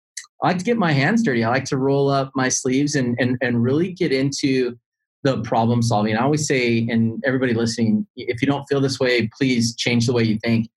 [0.42, 1.42] I like to get my hands dirty.
[1.42, 4.78] I like to roll up my sleeves and, and, and really get into
[5.24, 6.16] the problem solving.
[6.16, 10.12] I always say, and everybody listening, if you don't feel this way, please change the
[10.12, 10.68] way you think.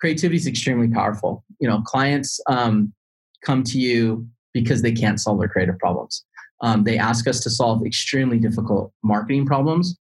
[0.00, 1.44] Creativity is extremely powerful.
[1.60, 2.92] You know, clients um,
[3.44, 6.24] come to you because they can't solve their creative problems.
[6.60, 9.98] Um, they ask us to solve extremely difficult marketing problems,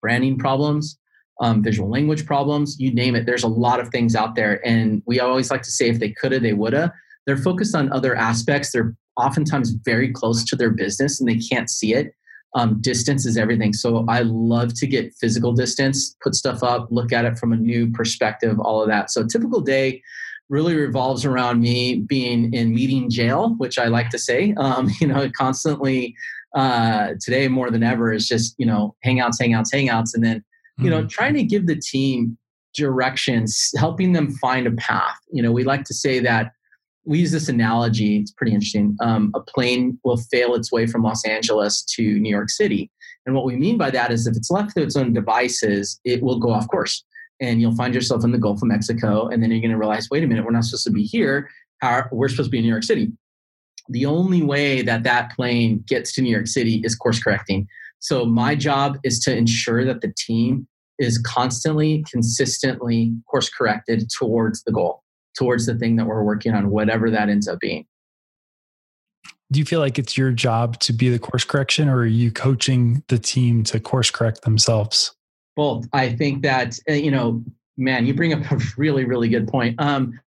[0.00, 0.98] branding problems,
[1.40, 3.26] um, visual language problems, you name it.
[3.26, 4.64] There's a lot of things out there.
[4.66, 6.92] And we always like to say if they coulda, they woulda.
[7.26, 8.70] They're focused on other aspects.
[8.70, 12.14] They're oftentimes very close to their business and they can't see it.
[12.56, 13.72] Um, distance is everything.
[13.72, 17.56] So I love to get physical distance, put stuff up, look at it from a
[17.56, 19.10] new perspective, all of that.
[19.10, 20.02] So typical day
[20.48, 24.54] really revolves around me being in meeting jail, which I like to say.
[24.56, 26.14] Um, you know, constantly
[26.54, 30.44] uh, today more than ever is just you know hangouts, hangouts, hangouts, and then
[30.78, 31.08] you know mm-hmm.
[31.08, 32.36] trying to give the team
[32.74, 35.18] directions, helping them find a path.
[35.30, 36.52] You know, we like to say that
[37.04, 38.18] we use this analogy.
[38.18, 38.96] It's pretty interesting.
[39.00, 42.90] Um, a plane will fail its way from Los Angeles to New York City.
[43.26, 46.22] And what we mean by that is if it's left to its own devices, it
[46.22, 47.04] will go off course.
[47.44, 49.28] And you'll find yourself in the Gulf of Mexico.
[49.28, 51.50] And then you're going to realize, wait a minute, we're not supposed to be here.
[51.80, 53.12] How, we're supposed to be in New York City.
[53.88, 57.68] The only way that that plane gets to New York City is course correcting.
[57.98, 60.66] So my job is to ensure that the team
[60.98, 65.02] is constantly, consistently course corrected towards the goal,
[65.36, 67.86] towards the thing that we're working on, whatever that ends up being
[69.50, 72.30] do you feel like it's your job to be the course correction or are you
[72.32, 75.14] coaching the team to course correct themselves
[75.56, 77.42] both i think that uh, you know
[77.76, 79.80] man you bring up a really really good point.
[79.80, 80.18] Um,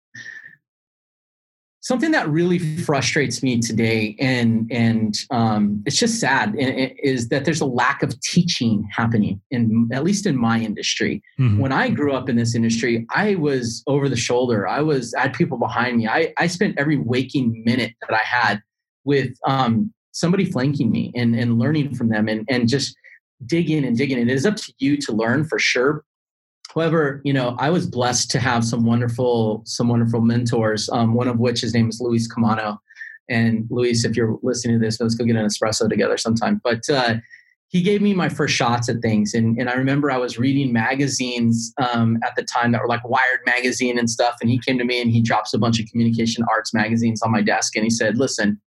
[1.80, 7.62] something that really frustrates me today and and um, it's just sad is that there's
[7.62, 11.22] a lack of teaching happening in at least in my industry.
[11.38, 11.58] Mm-hmm.
[11.58, 14.68] when i grew up in this industry i was over the shoulder.
[14.68, 16.08] I was I had people behind me.
[16.08, 18.62] I, I spent every waking minute that i had
[19.04, 22.94] with um, somebody flanking me and, and learning from them and, and just
[23.46, 24.18] dig in and dig in.
[24.18, 26.04] It is up to you to learn for sure.
[26.74, 30.88] However, you know, I was blessed to have some wonderful, some wonderful mentors.
[30.90, 32.78] Um, one of which his name is Luis Camano.
[33.28, 36.60] And Luis, if you're listening to this, let's go get an espresso together sometime.
[36.62, 37.16] But uh,
[37.68, 39.34] he gave me my first shots at things.
[39.34, 43.06] And, and I remember I was reading magazines um, at the time that were like
[43.06, 44.36] Wired magazine and stuff.
[44.40, 47.30] And he came to me and he drops a bunch of communication arts magazines on
[47.30, 47.76] my desk.
[47.76, 48.60] And he said, listen,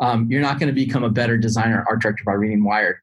[0.00, 2.98] um, you're not going to become a better designer art director by reading Wired.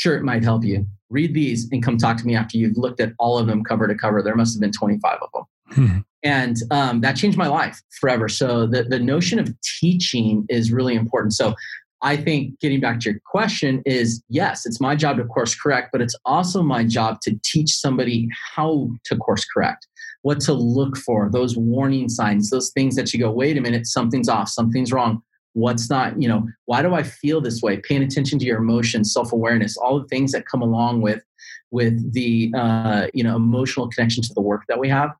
[0.00, 0.86] Sure, it might help you.
[1.10, 3.86] Read these and come talk to me after you've looked at all of them cover
[3.86, 4.22] to cover.
[4.22, 5.44] There must have been 25 of them.
[5.72, 5.98] Hmm.
[6.24, 8.26] And um, that changed my life forever.
[8.26, 11.34] So the, the notion of teaching is really important.
[11.34, 11.54] So
[12.00, 15.90] I think getting back to your question is yes, it's my job to course correct,
[15.92, 19.86] but it's also my job to teach somebody how to course correct,
[20.22, 23.86] what to look for, those warning signs, those things that you go, wait a minute,
[23.86, 25.22] something's off, something's wrong
[25.54, 27.78] what's not you know why do i feel this way?
[27.78, 31.22] Paying attention to your emotions self-awareness all the things that come along with
[31.70, 35.10] with the uh, you know emotional connection to the work that we have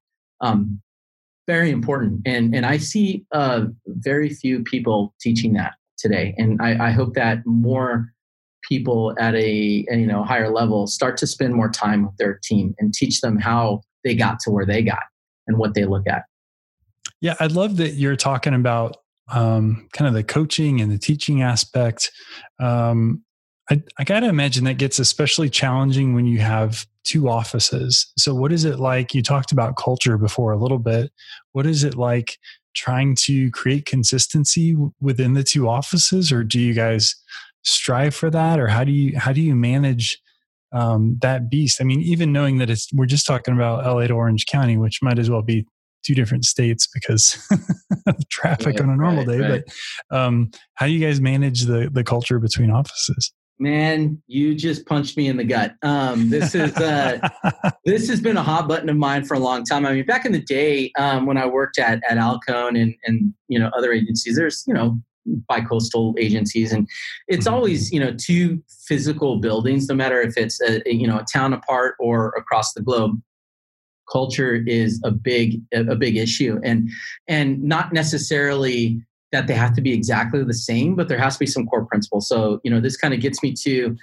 [0.40, 0.80] um,
[1.46, 2.20] very important.
[2.26, 6.34] And and i see uh, very few people teaching that today.
[6.38, 8.12] And I, I hope that more
[8.68, 12.38] people at a, a you know higher level start to spend more time with their
[12.42, 15.02] team and teach them how they got to where they got
[15.46, 16.22] and what they look at.
[17.20, 18.96] Yeah i love that you're talking about
[19.32, 22.10] um, kind of the coaching and the teaching aspect.
[22.58, 23.22] Um,
[23.70, 28.12] I, I got to imagine that gets especially challenging when you have two offices.
[28.18, 29.14] So, what is it like?
[29.14, 31.12] You talked about culture before a little bit.
[31.52, 32.38] What is it like
[32.74, 37.14] trying to create consistency within the two offices, or do you guys
[37.62, 40.20] strive for that, or how do you how do you manage
[40.72, 41.80] um, that beast?
[41.80, 45.00] I mean, even knowing that it's we're just talking about LA to Orange County, which
[45.02, 45.66] might as well be
[46.04, 47.38] two different states because
[48.06, 49.48] of traffic yeah, on a normal right, day.
[49.48, 49.62] Right.
[50.08, 53.32] But um, how do you guys manage the the culture between offices?
[53.58, 55.74] Man, you just punched me in the gut.
[55.82, 57.18] Um, this is uh,
[57.84, 59.84] this has been a hot button of mine for a long time.
[59.84, 63.34] I mean, back in the day um, when I worked at at Alcone and and
[63.48, 66.88] you know other agencies, there's you know bi-coastal agencies and
[67.28, 67.54] it's mm-hmm.
[67.54, 71.52] always you know two physical buildings no matter if it's a you know a town
[71.52, 73.20] apart or across the globe
[74.10, 76.60] culture is a big a big issue.
[76.62, 76.88] And
[77.28, 81.40] and not necessarily that they have to be exactly the same but there has to
[81.40, 82.28] be some core principles.
[82.28, 83.96] So you know this kind of gets me to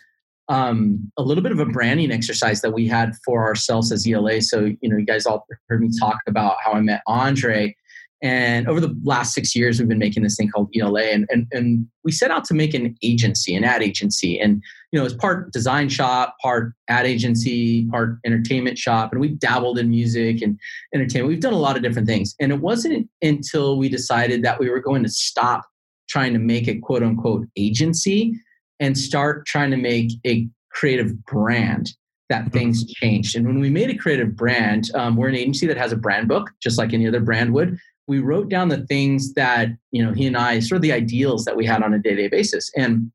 [0.49, 4.41] um, a little bit of a branding exercise that we had for ourselves as ela
[4.41, 7.75] so you know you guys all heard me talk about how i met andre
[8.21, 11.47] and over the last six years, we've been making this thing called ELA, and, and,
[11.51, 14.39] and we set out to make an agency, an ad agency.
[14.39, 19.11] And, you know, it's part design shop, part ad agency, part entertainment shop.
[19.11, 20.59] And we've dabbled in music and
[20.95, 21.29] entertainment.
[21.29, 22.33] We've done a lot of different things.
[22.39, 25.65] And it wasn't until we decided that we were going to stop
[26.09, 28.33] trying to make a quote unquote agency
[28.79, 31.91] and start trying to make a creative brand
[32.29, 32.51] that mm-hmm.
[32.57, 33.35] things changed.
[33.35, 36.27] And when we made a creative brand, um, we're an agency that has a brand
[36.27, 37.77] book, just like any other brand would
[38.07, 41.45] we wrote down the things that you know he and I sort of the ideals
[41.45, 42.71] that we had on a day to day basis.
[42.75, 43.11] And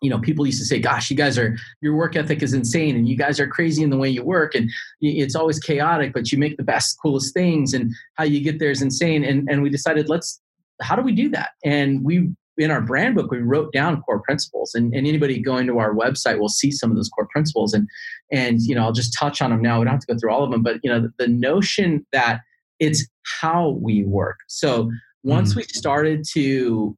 [0.00, 2.96] you know, people used to say, "Gosh, you guys are your work ethic is insane,
[2.96, 4.68] and you guys are crazy in the way you work, and
[5.00, 8.70] it's always chaotic, but you make the best, coolest things, and how you get there
[8.70, 10.40] is insane." And and we decided, let's
[10.80, 11.50] how do we do that?
[11.64, 15.66] And we in our brand book we wrote down core principles and, and anybody going
[15.66, 17.88] to our website will see some of those core principles and
[18.30, 20.30] and you know i'll just touch on them now we don't have to go through
[20.30, 22.42] all of them but you know the, the notion that
[22.82, 23.06] it's
[23.40, 24.38] how we work.
[24.48, 24.90] So
[25.22, 25.58] once mm.
[25.58, 26.96] we started to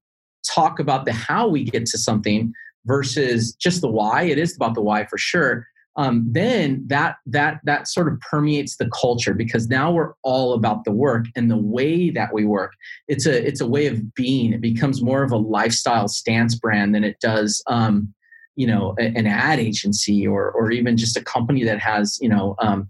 [0.51, 2.53] talk about the how we get to something
[2.87, 5.67] versus just the why, it is about the why for sure.
[5.97, 10.85] Um, then that that that sort of permeates the culture because now we're all about
[10.85, 12.73] the work and the way that we work.
[13.07, 14.55] It's a it's a way of being.
[14.55, 18.13] It becomes more of a lifestyle stance brand than it does um,
[18.57, 22.57] you know an ad agency or or even just a company that has you know
[22.59, 22.89] um,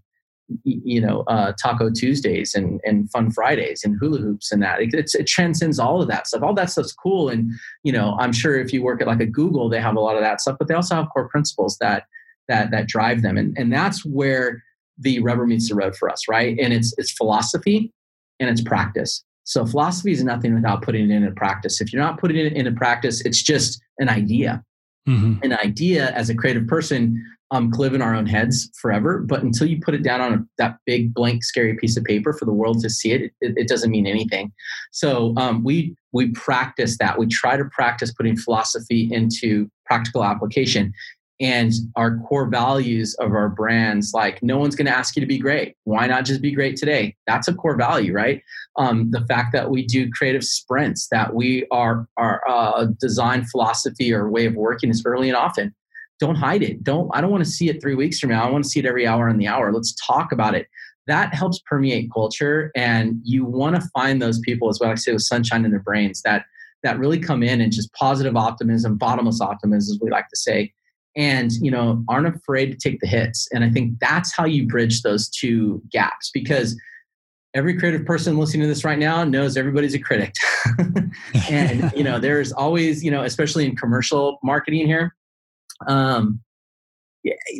[0.62, 4.92] you know uh, Taco Tuesdays and and Fun Fridays and hula hoops and that it,
[5.14, 6.42] it transcends all of that stuff.
[6.42, 7.50] All that stuff's cool, and
[7.82, 10.16] you know I'm sure if you work at like a Google, they have a lot
[10.16, 12.04] of that stuff, but they also have core principles that
[12.48, 14.62] that that drive them, and and that's where
[14.98, 16.58] the rubber meets the road for us, right?
[16.58, 17.92] And it's it's philosophy
[18.40, 19.24] and it's practice.
[19.44, 21.80] So philosophy is nothing without putting it into practice.
[21.80, 24.62] If you're not putting it into practice, it's just an idea.
[25.08, 25.42] Mm-hmm.
[25.42, 29.68] An idea as a creative person um, live in our own heads forever, but until
[29.68, 32.52] you put it down on a, that big blank, scary piece of paper for the
[32.52, 34.52] world to see it, it, it doesn't mean anything.
[34.92, 37.18] So um, we we practice that.
[37.18, 40.92] We try to practice putting philosophy into practical application
[41.40, 45.26] and our core values of our brands like no one's going to ask you to
[45.26, 45.76] be great.
[45.84, 47.16] Why not just be great today?
[47.26, 48.42] That's a core value right?
[48.76, 54.12] Um, the fact that we do creative sprints that we are our uh, design philosophy
[54.12, 55.74] or way of working is early and often.
[56.20, 56.84] Don't hide it.
[56.84, 58.46] Don't i don't want to see it three weeks from now.
[58.46, 59.72] I want to see it every hour in the hour.
[59.72, 60.68] Let's talk about it.
[61.06, 65.12] That helps permeate culture and you want to find those people as well i say
[65.12, 66.46] with sunshine in their brains that
[66.82, 70.72] that really come in and just positive optimism bottomless optimism as we like to say
[71.16, 73.48] and you know aren't afraid to take the hits.
[73.52, 76.78] And i think that's how you bridge those two gaps because
[77.54, 80.34] every creative person listening to this right now knows everybody's a critic.
[81.48, 85.14] And you know there's always you know especially in commercial marketing here
[85.86, 86.40] um,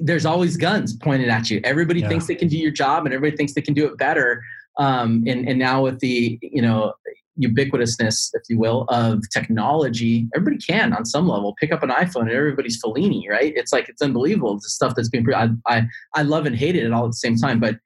[0.03, 1.61] there's always guns pointed at you.
[1.64, 2.09] Everybody yeah.
[2.09, 4.43] thinks they can do your job and everybody thinks they can do it better
[4.79, 6.93] um, and, and now with the you know
[7.42, 12.23] ubiquitousness, if you will, of technology, everybody can on some level pick up an iPhone
[12.23, 13.53] and everybody's Fellini, right?
[13.57, 15.27] It's like it's unbelievable the stuff that's being.
[15.35, 17.77] I, I I love and hate it all at the same time, but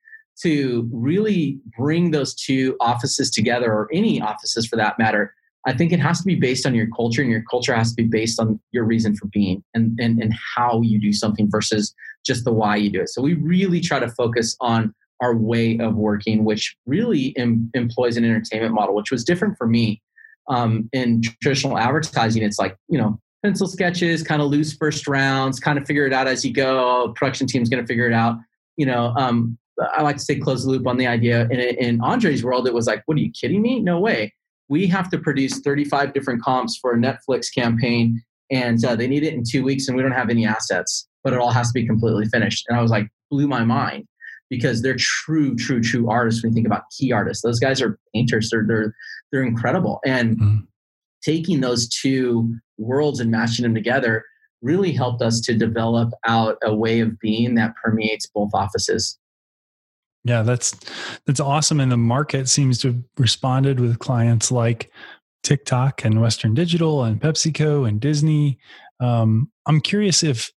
[0.43, 5.35] to really bring those two offices together, or any offices for that matter,
[5.67, 7.97] I think it has to be based on your culture, and your culture has to
[7.97, 11.95] be based on your reason for being and and and how you do something versus
[12.25, 13.09] just the why you do it.
[13.09, 18.17] So we really try to focus on our way of working, which really em- employs
[18.17, 20.03] an entertainment model, which was different for me.
[20.49, 25.61] Um, in traditional advertising, it's like, you know, pencil sketches, kind of loose first rounds,
[25.61, 27.13] kind of figure it out as you go.
[27.15, 28.37] Production team's going to figure it out.
[28.77, 29.59] You know, um,
[29.95, 31.43] I like to say close the loop on the idea.
[31.51, 33.81] In, in Andre's world, it was like, what are you kidding me?
[33.81, 34.33] No way.
[34.69, 39.23] We have to produce 35 different comps for a Netflix campaign, and uh, they need
[39.23, 41.73] it in two weeks, and we don't have any assets, but it all has to
[41.73, 42.67] be completely finished.
[42.69, 44.07] And I was like, blew my mind
[44.51, 46.43] because they're true, true, true artists.
[46.43, 48.51] When you think about key artists, those guys are painters.
[48.51, 48.95] They're they're
[49.33, 50.01] they're incredible.
[50.05, 50.57] And mm-hmm.
[51.23, 54.25] taking those two worlds and matching them together
[54.63, 59.19] really helped us to develop out a way of being that permeates both offices.
[60.25, 60.77] Yeah, that's
[61.27, 61.81] that's awesome.
[61.81, 64.91] And the market seems to have responded with clients like
[65.43, 68.59] TikTok and Western Digital and PepsiCo and Disney.
[69.01, 70.51] Um, I'm curious if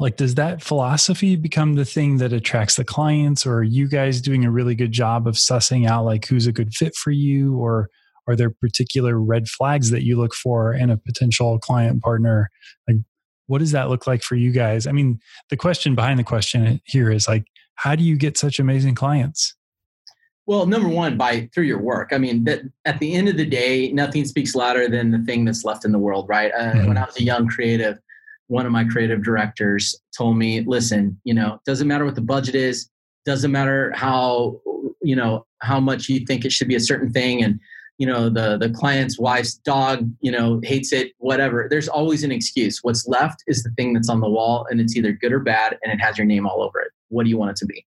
[0.00, 4.20] like does that philosophy become the thing that attracts the clients or are you guys
[4.20, 7.56] doing a really good job of sussing out like who's a good fit for you?
[7.56, 7.88] Or
[8.26, 12.50] are there particular red flags that you look for in a potential client partner?
[12.88, 12.98] Like
[13.46, 14.86] what does that look like for you guys?
[14.86, 18.58] I mean the question behind the question here is like how do you get such
[18.58, 19.54] amazing clients?
[20.46, 22.10] Well number one by through your work.
[22.12, 25.44] I mean that at the end of the day nothing speaks louder than the thing
[25.44, 26.52] that's left in the world right?
[26.52, 26.88] Uh, mm-hmm.
[26.88, 27.98] when i was a young creative
[28.52, 32.54] one of my creative directors told me, listen, you know, doesn't matter what the budget
[32.54, 32.90] is,
[33.24, 34.60] doesn't matter how,
[35.00, 37.42] you know, how much you think it should be a certain thing.
[37.42, 37.58] And,
[37.96, 41.66] you know, the, the client's wife's dog, you know, hates it, whatever.
[41.70, 42.80] There's always an excuse.
[42.82, 45.78] What's left is the thing that's on the wall and it's either good or bad
[45.82, 46.92] and it has your name all over it.
[47.08, 47.86] What do you want it to be?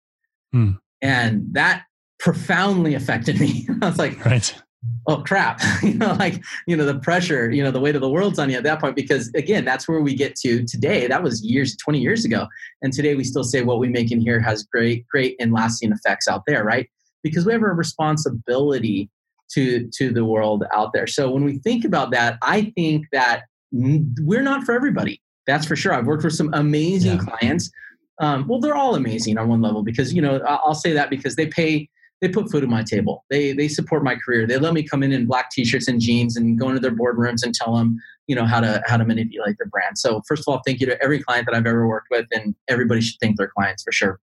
[0.53, 0.71] Hmm.
[1.01, 1.83] And that
[2.19, 3.67] profoundly affected me.
[3.81, 4.63] I was like, right
[5.07, 5.61] oh crap.
[5.83, 8.49] You know like you know the pressure you know the weight of the world's on
[8.49, 11.07] you at that point because again that's where we get to today.
[11.07, 12.47] That was years 20 years ago.
[12.81, 15.91] And today we still say what we make in here has great great and lasting
[15.91, 16.89] effects out there right?
[17.21, 19.09] Because we have a responsibility
[19.51, 21.07] to to the world out there.
[21.07, 25.19] So when we think about that i think that we're not for everybody.
[25.47, 25.93] That's for sure.
[25.93, 27.25] I've worked with some amazing yeah.
[27.25, 27.71] clients.
[28.19, 31.35] Um, well they're all amazing on one level because you know i'll say that because
[31.35, 31.89] they pay
[32.23, 33.25] they put food on my table.
[33.29, 34.47] They they support my career.
[34.47, 37.43] They let me come in in black t-shirts and jeans and go into their boardrooms
[37.43, 37.97] and tell them,
[38.27, 39.97] you know, how to how to manipulate their brand.
[39.97, 42.55] So first of all, thank you to every client that I've ever worked with, and
[42.69, 44.21] everybody should thank their clients for sure.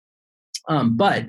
[0.70, 1.26] Um, but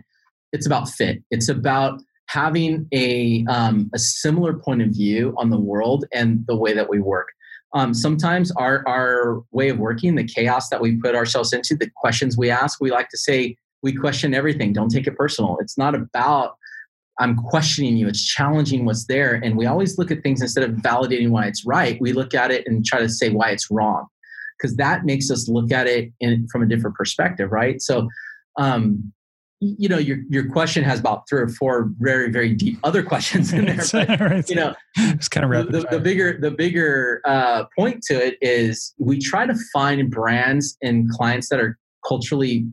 [0.53, 1.25] it's about fit.
[1.33, 6.55] It's about having a um, a similar point of view on the world and the
[6.55, 7.31] way that we work.
[7.75, 11.91] Um, sometimes our our way of working, the chaos that we put ourselves into, the
[11.97, 14.73] questions we ask, we like to say we question everything.
[14.73, 15.57] Don't take it personal.
[15.61, 16.57] It's not about
[17.21, 18.09] I'm questioning you.
[18.09, 19.35] It's challenging what's there.
[19.35, 22.51] And we always look at things instead of validating why it's right, we look at
[22.51, 24.07] it and try to say why it's wrong.
[24.59, 27.81] because that makes us look at it in, from a different perspective, right?
[27.83, 28.09] So,
[28.59, 29.13] um,
[29.63, 33.53] you know, your your question has about three or four very very deep other questions
[33.53, 33.83] in there.
[33.93, 34.49] But, right.
[34.49, 38.95] You know, it's kind of the, the, bigger the bigger uh, point to it is
[38.99, 41.79] we try to find brands and clients that are
[42.09, 42.67] culturally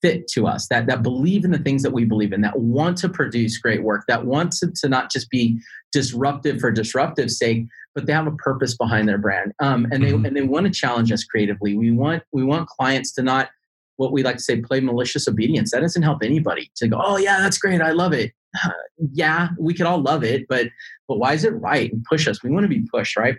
[0.00, 2.96] fit to us that that believe in the things that we believe in that want
[2.96, 5.60] to produce great work that want to, to not just be
[5.92, 7.66] disruptive for disruptive sake
[7.98, 9.52] but they have a purpose behind their brand.
[9.58, 10.24] Um, and they mm-hmm.
[10.24, 11.76] and they want to challenge us creatively.
[11.76, 13.50] We want we want clients to not
[13.96, 15.72] what we like to say play malicious obedience.
[15.72, 18.32] That doesn't help anybody to go oh yeah that's great i love it.
[19.12, 20.68] Yeah we could all love it but
[21.08, 21.92] but why is it right?
[21.92, 22.42] And push us.
[22.42, 23.36] We want to be pushed right?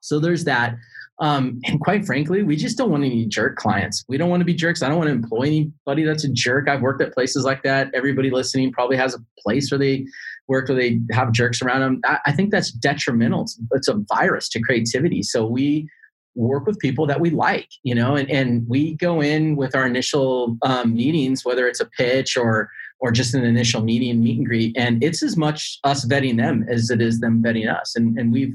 [0.00, 0.76] So there's that
[1.20, 4.04] um, and quite frankly, we just don't want any jerk clients.
[4.08, 4.82] We don't want to be jerks.
[4.82, 6.68] I don't want to employ anybody that's a jerk.
[6.68, 7.90] I've worked at places like that.
[7.94, 10.06] Everybody listening probably has a place where they
[10.48, 12.00] work where they have jerks around them.
[12.04, 13.46] I, I think that's detrimental.
[13.72, 15.22] It's, a virus to creativity.
[15.22, 15.88] So we
[16.34, 19.86] work with people that we like, you know, and, and we go in with our
[19.86, 22.68] initial um, meetings, whether it's a pitch or
[23.00, 26.64] or just an initial meeting, meet and greet, and it's as much us vetting them
[26.68, 27.94] as it is them vetting us.
[27.94, 28.54] And and we've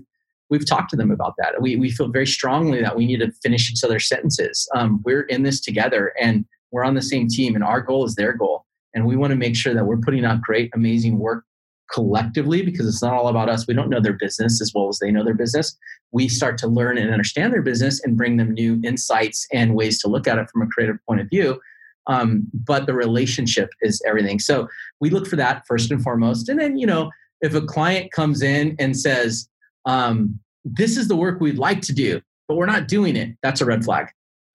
[0.50, 1.62] we've talked to them about that.
[1.62, 4.68] We, we feel very strongly that we need to finish each other's sentences.
[4.76, 8.16] Um, we're in this together and we're on the same team, and our goal is
[8.16, 8.66] their goal.
[8.94, 11.46] And we want to make sure that we're putting out great, amazing work
[11.92, 13.66] collectively because it's not all about us.
[13.68, 15.76] We don't know their business as well as they know their business.
[16.12, 20.00] We start to learn and understand their business and bring them new insights and ways
[20.02, 21.60] to look at it from a creative point of view.
[22.08, 24.40] Um, but the relationship is everything.
[24.40, 24.68] So
[25.00, 26.50] we look for that first and foremost.
[26.50, 29.48] And then, you know, if a client comes in and says,
[29.86, 33.36] um, this is the work we'd like to do, but we're not doing it.
[33.42, 34.08] That's a red flag.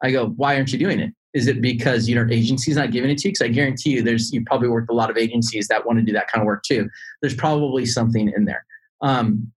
[0.03, 1.15] I go, why aren't you doing it?
[1.33, 3.33] Is it because you know agency's not giving it to you?
[3.33, 6.05] Because I guarantee you, there's you probably worked a lot of agencies that want to
[6.05, 6.89] do that kind of work too.
[7.21, 8.65] There's probably something in there.
[9.01, 9.53] Um,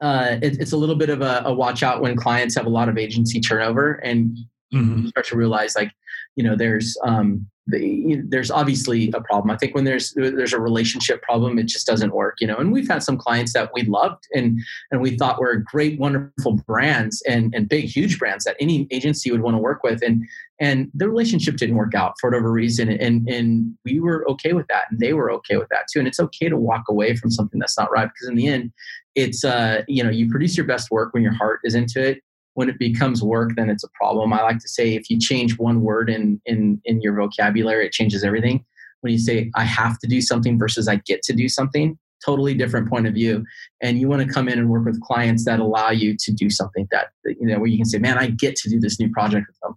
[0.00, 2.70] uh, it, it's a little bit of a, a, watch out when clients have a
[2.70, 4.38] lot of agency turnover, and
[4.72, 5.02] mm-hmm.
[5.02, 5.92] you start to realize like,
[6.36, 9.50] you know, there's um, the, there's obviously a problem.
[9.50, 12.56] I think when there's there's a relationship problem, it just doesn't work, you know.
[12.56, 14.60] And we've had some clients that we loved and
[14.90, 19.30] and we thought were great, wonderful brands and and big, huge brands that any agency
[19.30, 20.24] would want to work with, and
[20.60, 24.66] and the relationship didn't work out for whatever reason, and and we were okay with
[24.68, 26.00] that, and they were okay with that too.
[26.00, 28.72] And it's okay to walk away from something that's not right because in the end,
[29.14, 32.22] it's uh you know you produce your best work when your heart is into it
[32.54, 34.32] when it becomes work then it's a problem.
[34.32, 37.92] I like to say if you change one word in in in your vocabulary it
[37.92, 38.64] changes everything.
[39.00, 42.52] When you say i have to do something versus i get to do something totally
[42.52, 43.42] different point of view.
[43.80, 46.50] And you want to come in and work with clients that allow you to do
[46.50, 49.10] something that you know where you can say man i get to do this new
[49.10, 49.74] project with them.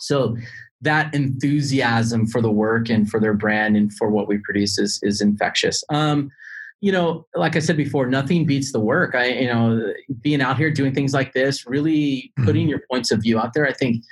[0.00, 0.36] So
[0.82, 4.98] that enthusiasm for the work and for their brand and for what we produce is,
[5.02, 5.84] is infectious.
[5.90, 6.30] Um,
[6.80, 9.14] you know, like I said before, nothing beats the work.
[9.14, 12.70] I, you know, being out here doing things like this, really putting mm-hmm.
[12.70, 13.66] your points of view out there.
[13.66, 14.02] I think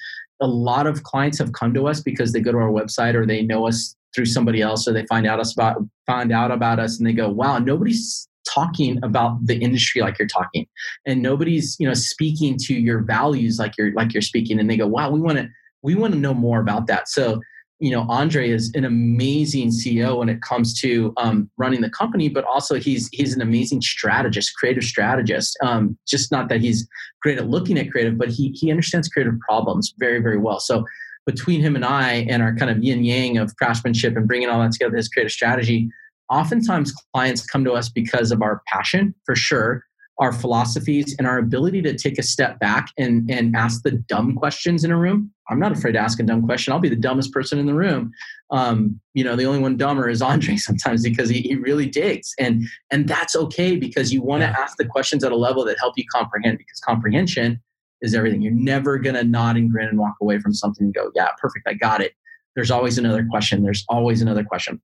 [0.41, 3.27] a lot of clients have come to us because they go to our website or
[3.27, 6.79] they know us through somebody else or they find out us about find out about
[6.79, 10.67] us and they go, wow, nobody's talking about the industry like you're talking
[11.05, 14.77] and nobody's you know speaking to your values like you're like you're speaking and they
[14.77, 15.47] go wow we want to
[15.83, 17.41] we want to know more about that so
[17.81, 22.29] you know andre is an amazing ceo when it comes to um, running the company
[22.29, 25.57] but also he's he's an amazing strategist creative strategist.
[25.63, 26.89] Um, just not that he's
[27.23, 30.61] great at looking at creative but he he understands creative problems very very well.
[30.61, 30.85] So
[31.27, 34.61] between him and i and our kind of yin yang of craftsmanship and bringing all
[34.61, 35.89] that together his creative strategy
[36.31, 39.85] oftentimes clients come to us because of our passion for sure
[40.19, 44.35] our philosophies and our ability to take a step back and, and ask the dumb
[44.35, 45.33] questions in a room.
[45.49, 46.73] I'm not afraid to ask a dumb question.
[46.73, 48.11] I'll be the dumbest person in the room.
[48.51, 52.35] Um, you know, the only one dumber is Andre sometimes because he, he really digs.
[52.39, 54.57] And and that's okay because you want to yeah.
[54.59, 57.63] ask the questions at a level that help you comprehend because comprehension
[58.03, 58.43] is everything.
[58.43, 61.67] You're never gonna nod and grin and walk away from something and go, yeah, perfect,
[61.69, 62.13] I got it.
[62.57, 63.63] There's always another question.
[63.63, 64.81] There's always another question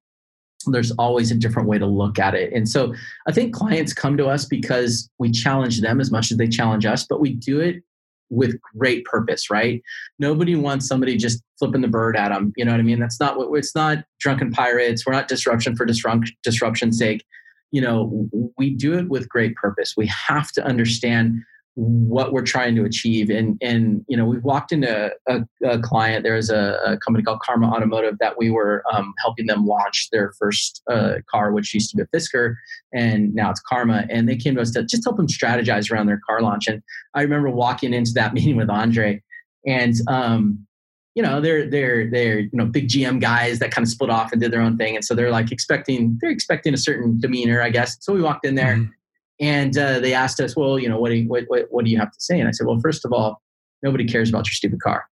[0.73, 2.53] there's always a different way to look at it.
[2.53, 2.95] And so
[3.27, 6.87] I think clients come to us because we challenge them as much as they challenge
[6.87, 7.83] us, but we do it
[8.31, 9.83] with great purpose, right?
[10.19, 12.53] Nobody wants somebody just flipping the bird at them.
[12.57, 13.01] You know what I mean?
[13.01, 15.07] That's not what it's not drunken pirates.
[15.07, 17.25] We're not disruption for disrupt, disruption's sake.
[17.71, 19.95] You know, we do it with great purpose.
[19.97, 21.43] We have to understand
[21.77, 23.31] what we're trying to achieve.
[23.31, 26.23] And and you know, we've walked into a, a client.
[26.23, 30.33] There's a, a, company called Karma Automotive that we were um, helping them launch their
[30.39, 32.55] first uh, car, which used to be a Fisker,
[32.93, 34.07] and now it's Karma.
[34.09, 36.69] And they came to us to just help them strategize around their car launch.
[36.69, 36.81] And
[37.15, 39.21] I remember walking into that meeting with Andre,
[39.67, 40.65] and um,
[41.17, 44.31] you know they're they're they're you know big GM guys that kind of split off
[44.31, 47.61] and did their own thing, and so they're like expecting they're expecting a certain demeanor,
[47.61, 47.97] I guess.
[48.01, 48.77] So we walked in there.
[48.77, 48.91] Mm-hmm
[49.41, 51.91] and uh, they asked us, well, you know, what do you, what, what, what do
[51.91, 52.39] you have to say?
[52.39, 53.43] And I said, well, first of all,
[53.83, 55.05] nobody cares about your stupid car.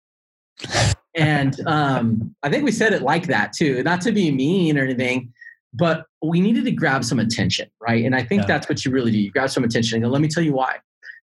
[1.14, 4.84] and um, I think we said it like that too, not to be mean or
[4.84, 5.32] anything,
[5.72, 8.04] but we needed to grab some attention, right?
[8.04, 8.46] And I think yeah.
[8.46, 9.18] that's what you really do.
[9.18, 10.76] You grab some attention and go, let me tell you why.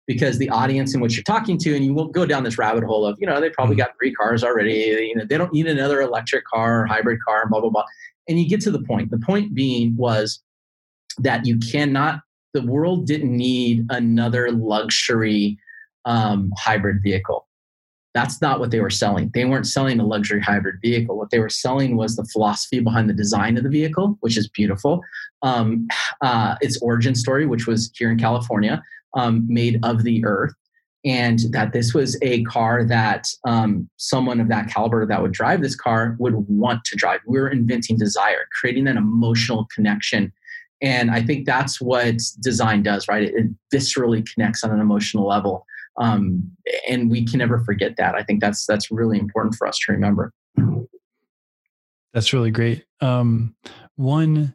[0.07, 2.85] Because the audience in which you're talking to, and you won't go down this rabbit
[2.85, 3.87] hole of, you know, they probably mm-hmm.
[3.87, 5.09] got three cars already.
[5.09, 7.85] You know, they don't need another electric car or hybrid car, blah blah blah.
[8.29, 9.11] And you get to the point.
[9.11, 10.41] The point being was
[11.19, 12.21] that you cannot.
[12.57, 15.59] The world didn't need another luxury
[16.07, 17.47] um, hybrid vehicle.
[18.15, 19.31] That's not what they were selling.
[19.35, 21.19] They weren't selling a luxury hybrid vehicle.
[21.19, 24.49] What they were selling was the philosophy behind the design of the vehicle, which is
[24.49, 25.03] beautiful.
[25.43, 25.87] Um,
[26.23, 28.83] uh, its origin story, which was here in California,
[29.13, 30.55] um, made of the earth,
[31.05, 35.61] and that this was a car that um, someone of that caliber that would drive
[35.61, 37.21] this car would want to drive.
[37.27, 40.33] We were inventing desire, creating that emotional connection.
[40.83, 43.23] And I think that's what design does, right?
[43.23, 45.67] It, it viscerally connects on an emotional level
[45.99, 46.51] um,
[46.89, 48.15] and we can never forget that.
[48.15, 50.33] I think that's that's really important for us to remember.
[52.13, 52.85] That's really great.
[53.01, 53.55] Um,
[53.97, 54.55] one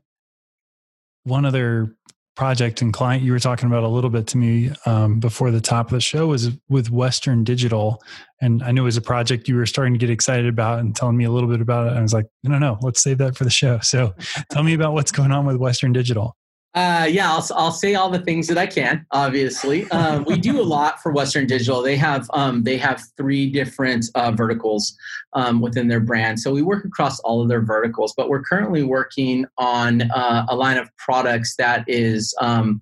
[1.23, 1.95] one other
[2.41, 5.61] project and client you were talking about a little bit to me um, before the
[5.61, 8.01] top of the show was with Western Digital,
[8.41, 10.95] and I knew it was a project you were starting to get excited about and
[10.95, 11.93] telling me a little bit about it.
[11.93, 13.77] I was like, no, no, no, let's save that for the show.
[13.81, 14.15] So,
[14.49, 16.35] tell me about what's going on with Western Digital.
[16.73, 19.05] Uh, yeah, I'll, I'll say all the things that I can.
[19.11, 21.81] Obviously, um, we do a lot for Western Digital.
[21.81, 24.95] They have um, they have three different uh, verticals
[25.33, 28.13] um, within their brand, so we work across all of their verticals.
[28.15, 32.81] But we're currently working on uh, a line of products that is um,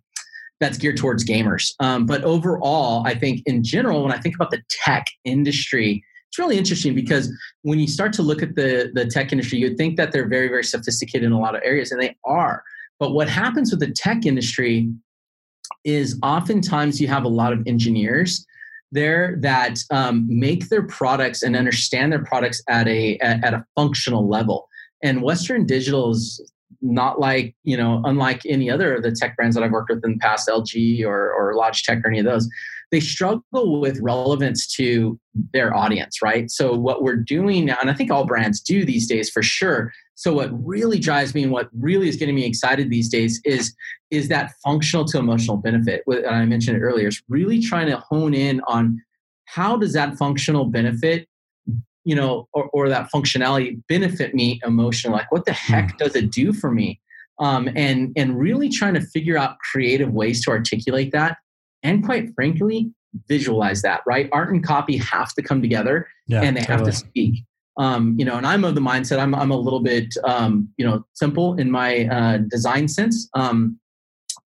[0.59, 1.73] that's geared towards gamers.
[1.79, 6.37] Um, but overall, I think in general, when I think about the tech industry, it's
[6.37, 9.97] really interesting because when you start to look at the the tech industry, you'd think
[9.97, 12.63] that they're very very sophisticated in a lot of areas, and they are
[12.99, 14.91] but what happens with the tech industry
[15.83, 18.45] is oftentimes you have a lot of engineers
[18.91, 24.27] there that um, make their products and understand their products at a at a functional
[24.27, 24.67] level.
[25.03, 29.55] And Western Digital is not like you know unlike any other of the tech brands
[29.55, 32.49] that I've worked with in the past, LG or or Logitech or any of those.
[32.91, 35.19] They struggle with relevance to
[35.53, 36.49] their audience, right?
[36.49, 39.93] So what we're doing now, and I think all brands do these days for sure,
[40.19, 43.73] so what really drives me and what really is getting me excited these days is
[44.11, 46.03] is that functional to emotional benefit.
[46.07, 47.07] And I mentioned it earlier.
[47.07, 49.01] It's really trying to hone in on
[49.45, 51.25] how does that functional benefit,
[52.03, 55.19] you know, or, or that functionality benefit me emotionally?
[55.19, 55.97] Like what the heck hmm.
[55.99, 56.99] does it do for me?
[57.39, 61.37] Um, and and really trying to figure out creative ways to articulate that,
[61.81, 62.91] and quite frankly,
[63.29, 64.01] visualize that.
[64.05, 66.77] Right, art and copy have to come together, yeah, and they totally.
[66.77, 67.45] have to speak.
[67.79, 70.85] Um, you know, and I'm of the mindset I'm I'm a little bit um, you
[70.85, 73.79] know simple in my uh, design sense, um,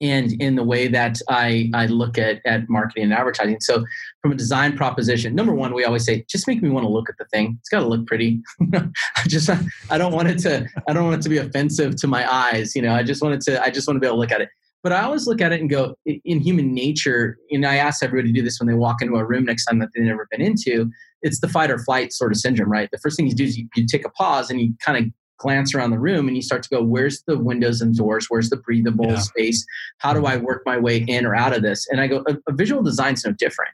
[0.01, 3.59] and in the way that I I look at at marketing and advertising.
[3.59, 3.83] So
[4.21, 7.09] from a design proposition, number one, we always say just make me want to look
[7.09, 7.57] at the thing.
[7.59, 8.39] It's got to look pretty.
[8.73, 9.49] I just
[9.89, 12.75] I don't want it to I don't want it to be offensive to my eyes.
[12.75, 14.31] You know, I just want it to I just want to be able to look
[14.31, 14.49] at it.
[14.83, 18.33] But I always look at it and go, in human nature, and I ask everybody
[18.33, 20.41] to do this when they walk into a room next time that they've never been
[20.41, 20.91] into,
[21.23, 22.89] it's the fight or flight sort of syndrome, right?
[22.91, 25.11] The first thing you do is you, you take a pause and you kind of
[25.39, 28.27] glance around the room and you start to go, where's the windows and doors?
[28.29, 29.19] Where's the breathable yeah.
[29.19, 29.65] space?
[29.97, 31.87] How do I work my way in or out of this?
[31.89, 33.71] And I go, a, a visual design's no different.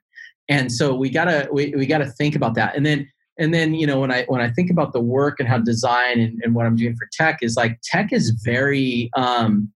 [0.48, 2.76] And so we gotta we, we gotta think about that.
[2.76, 5.48] And then and then you know when I when I think about the work and
[5.48, 9.72] how design and, and what I'm doing for tech is like tech is very um,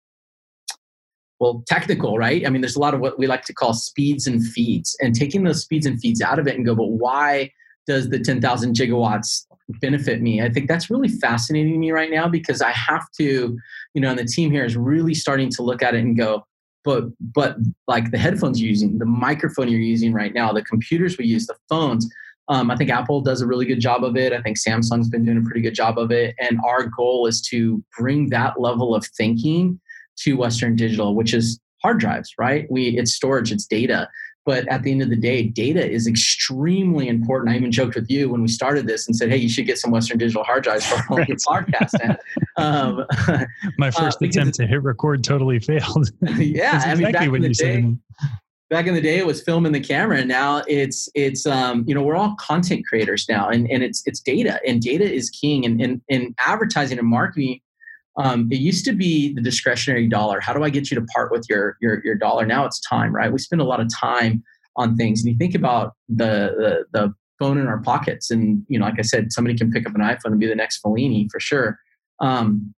[1.39, 4.28] well technical right i mean there's a lot of what we like to call speeds
[4.28, 7.51] and feeds and taking those speeds and feeds out of it and go but why
[7.88, 9.45] does the 10,000 gigawatts
[9.81, 10.41] benefit me?
[10.41, 13.57] I think that's really fascinating me right now because I have to,
[13.93, 16.45] you know, and the team here is really starting to look at it and go,
[16.84, 17.57] but but
[17.88, 21.47] like the headphones you're using, the microphone you're using right now, the computers we use,
[21.47, 22.09] the phones.
[22.49, 24.34] Um, I think Apple does a really good job of it.
[24.34, 26.36] I think Samsung's been doing a pretty good job of it.
[26.39, 29.79] And our goal is to bring that level of thinking
[30.19, 32.67] to Western Digital, which is hard drives, right?
[32.69, 34.09] We it's storage, it's data.
[34.45, 37.53] But at the end of the day, data is extremely important.
[37.53, 39.77] I even joked with you when we started this and said, "Hey, you should get
[39.77, 42.17] some Western Digital hard drives for all your podcast."
[42.57, 43.05] Um,
[43.77, 46.11] My first uh, attempt to hit record totally failed.
[46.21, 47.99] yeah, exactly I mean, back what in the day, said.
[48.69, 50.17] Back in the day, it was film and the camera.
[50.17, 54.03] And now it's it's um, you know we're all content creators now, and, and it's
[54.05, 55.65] it's data, and data is king.
[55.65, 57.61] And in, in advertising and marketing,
[58.18, 60.39] um, it used to be the discretionary dollar.
[60.39, 62.45] How do I get you to part with your, your, your dollar?
[62.45, 63.32] Now it's time, right?
[63.32, 64.43] We spend a lot of time
[64.76, 65.22] on things.
[65.22, 68.99] And you think about the, the, the phone in our pockets, and you know, like
[68.99, 71.80] I said, somebody can pick up an iPhone and be the next Fellini for sure.
[72.20, 72.74] Um,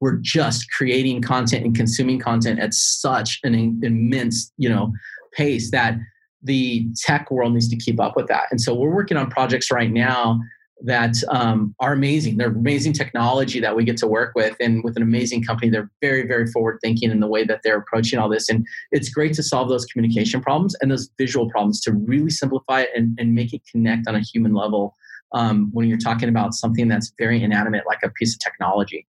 [0.00, 4.92] we're just creating content and consuming content at such an immense, you know,
[5.32, 5.96] pace that
[6.42, 8.44] the tech world needs to keep up with that.
[8.50, 10.40] And so we're working on projects right now
[10.82, 12.36] that um, are amazing.
[12.36, 15.70] They're amazing technology that we get to work with, and with an amazing company.
[15.70, 18.48] They're very, very forward thinking in the way that they're approaching all this.
[18.48, 22.82] And it's great to solve those communication problems and those visual problems to really simplify
[22.82, 24.94] it and, and make it connect on a human level
[25.32, 29.06] um, when you're talking about something that's very inanimate, like a piece of technology.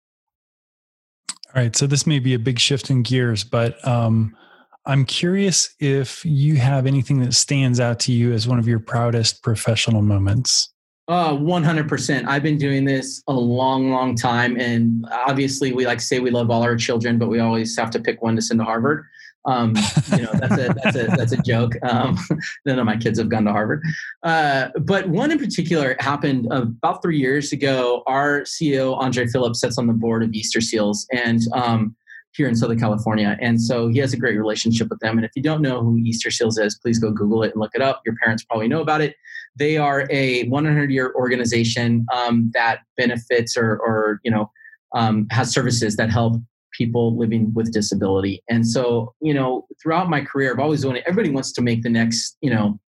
[1.54, 1.74] All right.
[1.74, 4.36] So this may be a big shift in gears, but um,
[4.84, 8.78] I'm curious if you have anything that stands out to you as one of your
[8.78, 10.72] proudest professional moments.
[11.08, 12.26] Uh, 100%.
[12.26, 14.58] I've been doing this a long, long time.
[14.58, 17.90] And obviously, we like to say we love all our children, but we always have
[17.90, 19.04] to pick one to send to Harvard.
[19.44, 19.76] Um,
[20.10, 21.74] you know, that's a, that's a, that's a joke.
[21.84, 22.18] Um,
[22.66, 23.84] none of my kids have gone to Harvard.
[24.24, 28.02] Uh, but one in particular happened about three years ago.
[28.08, 31.06] Our CEO, Andre Phillips, sits on the board of Easter Seals.
[31.12, 31.94] And um,
[32.36, 33.36] here in Southern California.
[33.40, 35.16] And so he has a great relationship with them.
[35.16, 37.74] And if you don't know who Easter Seals is, please go Google it and look
[37.74, 38.02] it up.
[38.04, 39.16] Your parents probably know about it.
[39.58, 44.50] They are a 100 year organization um, that benefits or, or you know,
[44.94, 46.36] um, has services that help
[46.76, 48.42] people living with disability.
[48.48, 51.88] And so, you know, throughout my career, I've always wanted, everybody wants to make the
[51.88, 52.78] next, you know,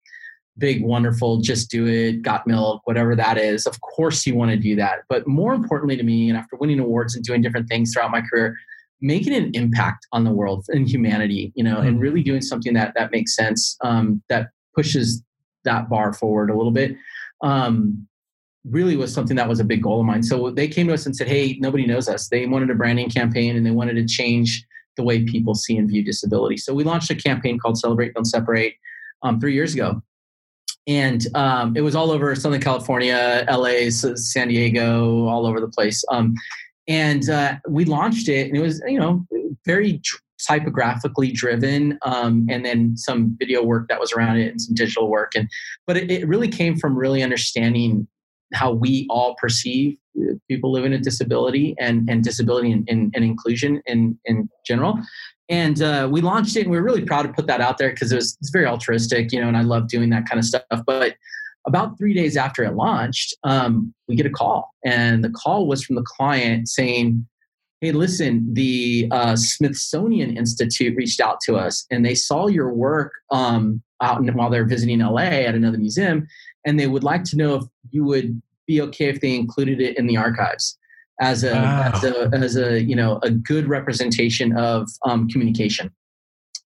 [0.58, 3.66] big, wonderful, just do it, got milk, whatever that is.
[3.66, 5.00] Of course, you want to do that.
[5.08, 8.20] But more importantly to me, and after winning awards and doing different things throughout my
[8.20, 8.56] career,
[9.00, 11.88] making an impact on the world and humanity, you know, mm-hmm.
[11.88, 15.22] and really doing something that that makes sense, um, that pushes
[15.68, 16.96] that bar forward a little bit.
[17.42, 18.06] Um,
[18.64, 20.22] really was something that was a big goal of mine.
[20.22, 23.08] So they came to us and said, "Hey, nobody knows us." They wanted a branding
[23.08, 24.64] campaign and they wanted to change
[24.96, 26.56] the way people see and view disability.
[26.56, 28.74] So we launched a campaign called "Celebrate, Don't Separate"
[29.22, 30.02] um, three years ago,
[30.86, 36.04] and um, it was all over Southern California, LA, San Diego, all over the place.
[36.10, 36.34] Um,
[36.88, 39.24] and uh, we launched it and it was you know
[39.64, 40.00] very
[40.46, 45.08] typographically driven um, and then some video work that was around it and some digital
[45.08, 45.32] work.
[45.34, 45.48] And
[45.86, 48.06] but it, it really came from really understanding
[48.54, 53.24] how we all perceive uh, people living with disability and, and disability and, and, and
[53.24, 54.98] inclusion in, in general.
[55.50, 57.90] And uh, we launched it and we are really proud to put that out there
[57.90, 60.44] because it was it's very altruistic you know and i love doing that kind of
[60.44, 60.62] stuff.
[60.86, 61.16] But
[61.66, 65.84] about three days after it launched, um, we get a call, and the call was
[65.84, 67.26] from the client saying,
[67.80, 73.12] "Hey, listen, the uh, Smithsonian Institute reached out to us, and they saw your work
[73.30, 76.26] um, out in, while they're visiting LA at another museum,
[76.66, 79.98] and they would like to know if you would be okay if they included it
[79.98, 80.76] in the archives."
[81.20, 81.90] As a, wow.
[81.92, 85.90] as a as a you know a good representation of um, communication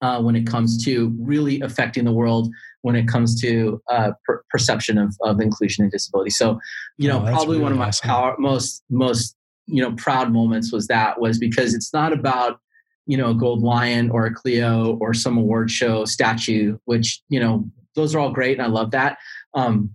[0.03, 2.53] uh, when it comes to really affecting the world
[2.83, 6.31] when it comes to uh, per- perception of, of inclusion and disability.
[6.31, 6.61] So,
[6.99, 8.09] you know, oh, probably really one of my awesome.
[8.09, 9.37] power, most most
[9.67, 12.59] you know proud moments was that was because it's not about
[13.07, 17.41] you know a gold lion or a Clio or some award show statue, which you
[17.41, 19.19] know those are all great and I love that.
[19.55, 19.95] Um,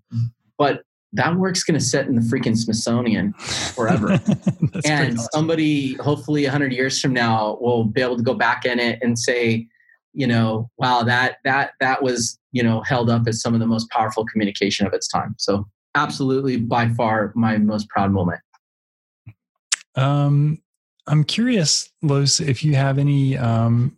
[0.57, 4.11] but that work's going to sit in the freaking Smithsonian forever.
[4.86, 5.30] and awesome.
[5.32, 9.18] somebody, hopefully, 100 years from now, will be able to go back in it and
[9.18, 9.68] say,
[10.13, 13.68] you know, wow, that that that was you know held up as some of the
[13.68, 15.36] most powerful communication of its time.
[15.38, 15.65] So
[15.95, 18.41] absolutely, by far, my most proud moment.
[19.98, 20.62] Um,
[21.08, 23.38] I'm curious, Los, if you have any.
[23.38, 23.98] Um,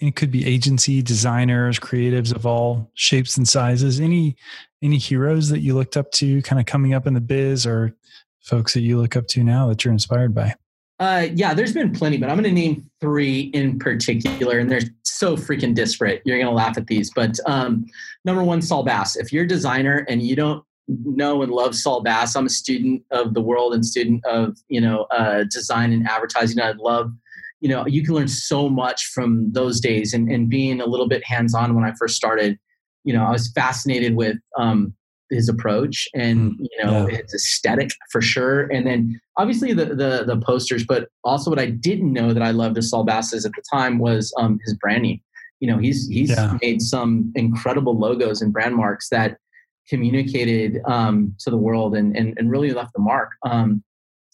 [0.00, 4.00] it could be agency designers, creatives of all shapes and sizes.
[4.00, 4.36] Any
[4.82, 7.94] any heroes that you looked up to, kind of coming up in the biz, or
[8.40, 10.54] folks that you look up to now that you're inspired by?
[10.98, 14.80] Uh, yeah, there's been plenty, but I'm going to name three in particular, and they're
[15.02, 16.22] so freaking disparate.
[16.24, 17.86] You're going to laugh at these, but um,
[18.24, 19.16] number one, Saul Bass.
[19.16, 20.64] If you're a designer and you don't
[21.04, 24.80] know and love Saul Bass, I'm a student of the world and student of you
[24.80, 26.60] know uh, design and advertising.
[26.60, 27.12] I love,
[27.60, 31.08] you know, you can learn so much from those days, and, and being a little
[31.08, 32.58] bit hands on when I first started.
[33.04, 34.94] You know, I was fascinated with um,
[35.32, 36.62] his approach and hmm.
[36.62, 37.16] you know yeah.
[37.16, 41.66] his aesthetic for sure and then obviously the, the the posters but also what i
[41.66, 45.20] didn't know that i loved of saul bass's at the time was um, his branding
[45.60, 46.56] you know he's he's yeah.
[46.60, 49.38] made some incredible logos and brand marks that
[49.88, 53.82] communicated um, to the world and, and and really left the mark um,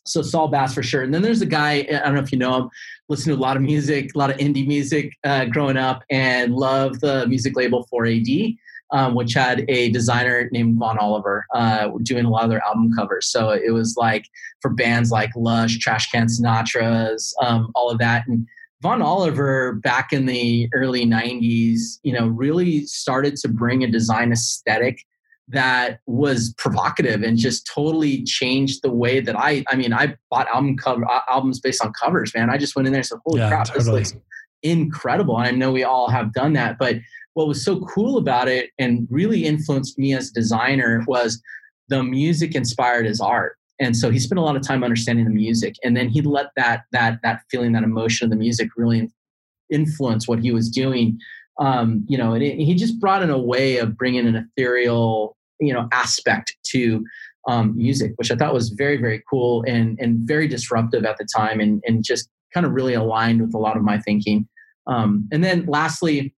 [0.04, 1.02] so Saul Bass for sure.
[1.02, 2.70] And then there's a guy, I don't know if you know him,
[3.10, 6.54] listen to a lot of music, a lot of indie music uh, growing up and
[6.54, 8.56] love the music label 4AD
[8.90, 12.92] um, which had a designer named Vaughan Oliver uh, doing a lot of their album
[12.96, 13.30] covers.
[13.30, 14.26] So it was like
[14.60, 18.26] for bands like Lush, Trashcan Sinatras, um, all of that.
[18.26, 18.46] And
[18.80, 24.32] Vaughan Oliver, back in the early 90s, you know, really started to bring a design
[24.32, 25.04] aesthetic
[25.50, 30.46] that was provocative and just totally changed the way that I I mean I bought
[30.48, 32.50] album cover albums based on covers man.
[32.50, 34.02] I just went in there and said holy yeah, crap totally.
[34.02, 34.24] this looks
[34.62, 35.38] incredible.
[35.38, 36.96] And I know we all have done that but
[37.34, 41.40] what was so cool about it and really influenced me as a designer was
[41.88, 43.56] the music inspired his art.
[43.80, 46.48] And so he spent a lot of time understanding the music and then he let
[46.56, 49.10] that that that feeling that emotion of the music really
[49.70, 51.18] influence what he was doing.
[51.60, 55.36] Um, you know and it, he just brought in a way of bringing an ethereal
[55.60, 57.04] you know aspect to
[57.46, 61.26] um, music which i thought was very very cool and and very disruptive at the
[61.36, 64.48] time and and just kind of really aligned with a lot of my thinking
[64.86, 66.34] um, and then lastly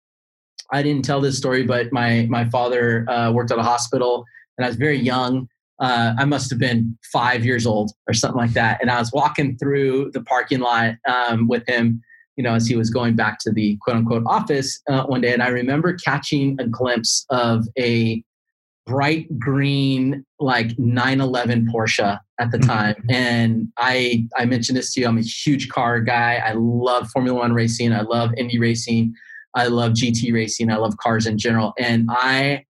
[0.72, 4.24] i didn't tell this story but my my father uh, worked at a hospital
[4.58, 5.48] and i was very young
[5.80, 8.78] uh, I must have been five years old or something like that.
[8.80, 12.02] And I was walking through the parking lot um, with him,
[12.36, 15.32] you know, as he was going back to the quote unquote office uh, one day.
[15.32, 18.22] And I remember catching a glimpse of a
[18.86, 22.70] bright green, like 911 Porsche at the mm-hmm.
[22.70, 23.04] time.
[23.08, 25.06] And I, I mentioned this to you.
[25.06, 26.42] I'm a huge car guy.
[26.44, 27.92] I love Formula One racing.
[27.92, 29.14] I love Indy racing.
[29.54, 30.70] I love GT racing.
[30.70, 31.72] I love cars in general.
[31.78, 32.64] And I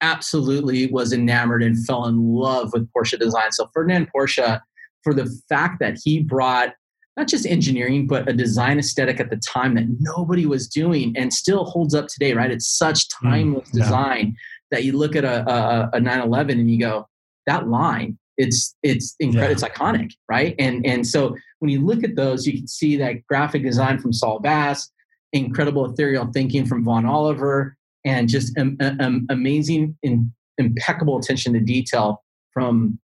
[0.00, 3.52] absolutely was enamored and fell in love with Porsche design.
[3.52, 4.60] So Ferdinand Porsche,
[5.02, 6.74] for the fact that he brought
[7.16, 11.32] not just engineering, but a design aesthetic at the time that nobody was doing and
[11.32, 12.50] still holds up today, right?
[12.50, 13.84] It's such mm, timeless mm, yeah.
[13.84, 14.36] design
[14.70, 17.08] that you look at a, a, a 911 and you go,
[17.46, 19.52] that line, it's it's incredible, yeah.
[19.52, 20.54] it's iconic, right?
[20.58, 24.12] And and so when you look at those, you can see that graphic design from
[24.12, 24.90] Saul Bass,
[25.32, 31.60] incredible ethereal thinking from Vaughan Oliver, and just um, um, amazing, in, impeccable attention to
[31.60, 32.98] detail from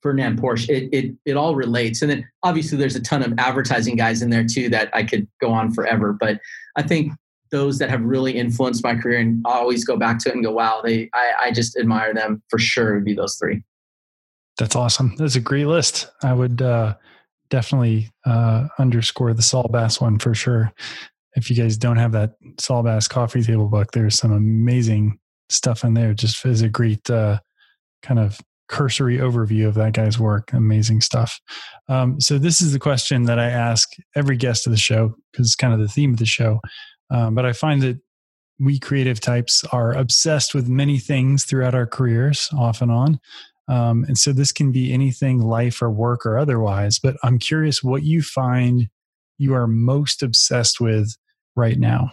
[0.00, 0.68] Ferdinand Porsche.
[0.70, 4.30] It, it it all relates, and then obviously there's a ton of advertising guys in
[4.30, 6.16] there too that I could go on forever.
[6.18, 6.40] But
[6.76, 7.12] I think
[7.52, 10.50] those that have really influenced my career and always go back to it and go,
[10.50, 12.94] wow, they I, I just admire them for sure.
[12.94, 13.62] Would be those three.
[14.58, 15.14] That's awesome.
[15.16, 16.10] That's a great list.
[16.22, 16.96] I would uh,
[17.48, 20.72] definitely uh, underscore the Saul Bass one for sure
[21.34, 25.84] if you guys don't have that Saul Bass coffee table book, there's some amazing stuff
[25.84, 26.14] in there.
[26.14, 27.38] Just as a great uh,
[28.02, 30.52] kind of cursory overview of that guy's work.
[30.52, 31.40] Amazing stuff.
[31.88, 35.46] Um, so this is the question that I ask every guest of the show because
[35.46, 36.60] it's kind of the theme of the show.
[37.12, 38.00] Um, but I find that
[38.58, 43.20] we creative types are obsessed with many things throughout our careers, off and on.
[43.68, 46.98] Um, and so this can be anything, life or work or otherwise.
[46.98, 48.88] But I'm curious what you find
[49.38, 51.16] you are most obsessed with
[51.56, 52.10] right now?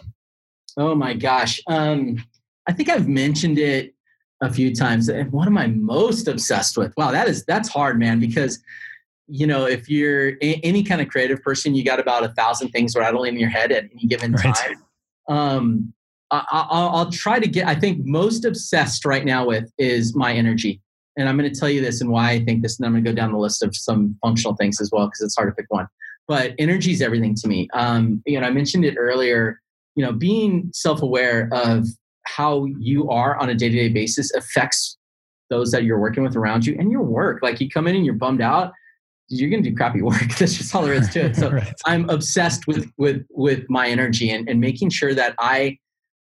[0.76, 1.60] Oh my gosh.
[1.68, 2.22] Um,
[2.66, 3.94] I think I've mentioned it
[4.42, 5.10] a few times.
[5.30, 6.92] What am I most obsessed with?
[6.96, 8.20] Wow, that is that's hard, man.
[8.20, 8.60] Because
[9.28, 12.70] you know, if you're a, any kind of creative person, you got about a thousand
[12.70, 14.82] things rattling in your head at any given time.
[15.30, 15.92] Um,
[16.30, 17.66] I, will try to get.
[17.66, 20.80] I think most obsessed right now with is my energy,
[21.16, 23.04] and I'm going to tell you this and why I think this, and I'm going
[23.04, 25.54] to go down the list of some functional things as well because it's hard to
[25.54, 25.88] pick one
[26.30, 27.68] but energy is everything to me.
[27.74, 29.60] Um, you know, I mentioned it earlier.
[29.96, 31.88] You know, being self-aware of
[32.22, 34.96] how you are on a day-to-day basis affects
[35.48, 37.42] those that you're working with around you and your work.
[37.42, 38.72] Like you come in and you're bummed out,
[39.30, 40.36] you're going to do crappy work.
[40.38, 41.36] That's just all there is to it.
[41.36, 41.72] So right.
[41.86, 45.78] I'm obsessed with with with my energy and, and making sure that I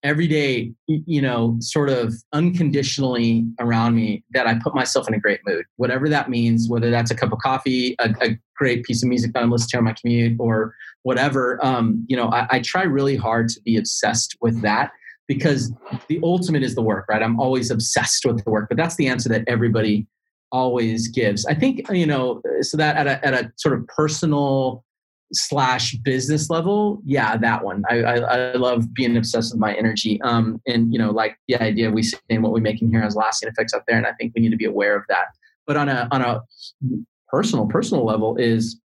[0.03, 5.19] every day, you know, sort of unconditionally around me that I put myself in a
[5.19, 9.01] great mood, whatever that means, whether that's a cup of coffee, a, a great piece
[9.01, 11.63] of music that I'm listening to on my commute or whatever.
[11.65, 14.91] Um, you know, I, I try really hard to be obsessed with that
[15.27, 15.71] because
[16.09, 17.23] the ultimate is the work, right?
[17.23, 20.05] I'm always obsessed with the work, but that's the answer that everybody
[20.54, 21.45] always gives.
[21.45, 24.86] I think, you know, so that at a, at a sort of personal
[25.34, 27.84] slash business level, yeah, that one.
[27.89, 30.22] I, I, I, love being obsessed with my energy.
[30.22, 33.16] Um, and you know, like the idea we say what we make in here has
[33.16, 35.26] lasting effects out there, and I think we need to be aware of that.
[35.66, 36.41] But on a on a
[37.28, 38.80] personal personal level, is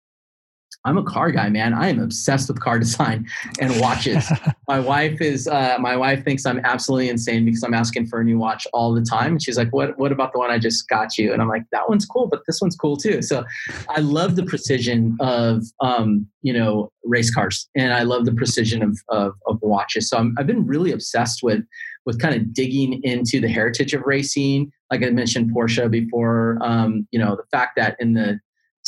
[0.84, 1.74] I'm a car guy, man.
[1.74, 3.26] I am obsessed with car design
[3.60, 4.30] and watches.
[4.68, 8.24] my wife is uh, my wife thinks I'm absolutely insane because I'm asking for a
[8.24, 9.32] new watch all the time.
[9.32, 9.98] And she's like, "What?
[9.98, 12.42] What about the one I just got you?" And I'm like, "That one's cool, but
[12.46, 13.44] this one's cool too." So
[13.88, 18.82] I love the precision of um, you know race cars, and I love the precision
[18.82, 20.08] of of, of watches.
[20.08, 21.64] So i have been really obsessed with
[22.06, 24.72] with kind of digging into the heritage of racing.
[24.90, 26.56] Like I mentioned, Porsche before.
[26.62, 28.40] Um, you know, the fact that in the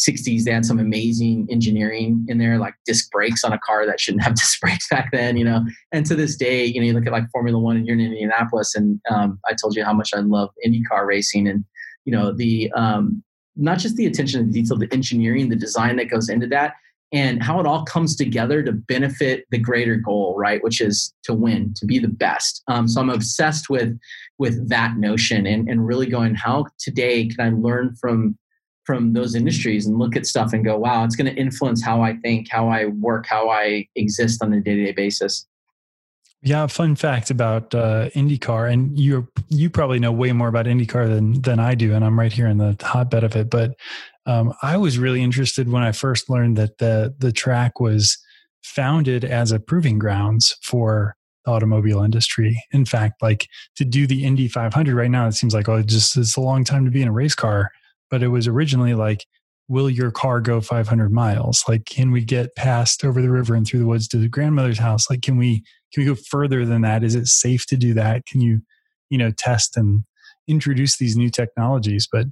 [0.08, 4.00] 60s they had some amazing engineering in there like disc brakes on a car that
[4.00, 5.64] shouldn't have disc brakes back then you know?
[5.92, 8.04] And to this day you know you look at like formula one and you're in
[8.04, 11.64] indianapolis and um, i told you how much i love indycar racing and
[12.04, 13.22] you know the um,
[13.56, 16.74] not just the attention to detail the engineering the design that goes into that
[17.12, 20.62] and how it all comes together to benefit the greater goal right?
[20.62, 22.62] Which is to win to be the best.
[22.68, 23.98] Um, so i'm obsessed with
[24.38, 28.38] with that notion and, and really going how today can i learn from
[28.84, 32.02] from those industries and look at stuff and go, wow, it's going to influence how
[32.02, 35.46] I think, how I work, how I exist on a day to day basis.
[36.42, 41.06] Yeah, fun fact about uh, IndyCar, and you you probably know way more about IndyCar
[41.06, 43.50] than than I do, and I'm right here in the hotbed of it.
[43.50, 43.74] But
[44.24, 48.16] um, I was really interested when I first learned that the the track was
[48.62, 51.14] founded as a proving grounds for
[51.44, 52.62] the automobile industry.
[52.72, 55.86] In fact, like to do the Indy 500 right now, it seems like oh, it
[55.86, 57.70] just it's a long time to be in a race car,
[58.10, 59.26] but it was originally like
[59.68, 61.62] will your car go 500 miles?
[61.68, 64.80] Like can we get past over the river and through the woods to the grandmother's
[64.80, 65.08] house?
[65.08, 67.04] Like can we can we go further than that?
[67.04, 68.26] Is it safe to do that?
[68.26, 68.62] Can you
[69.10, 70.04] you know test and
[70.48, 72.08] introduce these new technologies?
[72.10, 72.26] But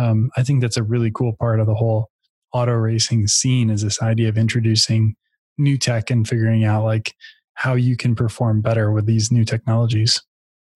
[0.00, 2.10] um, i think that's a really cool part of the whole
[2.52, 5.14] auto racing scene is this idea of introducing
[5.58, 7.14] new tech and figuring out like
[7.54, 10.20] how you can perform better with these new technologies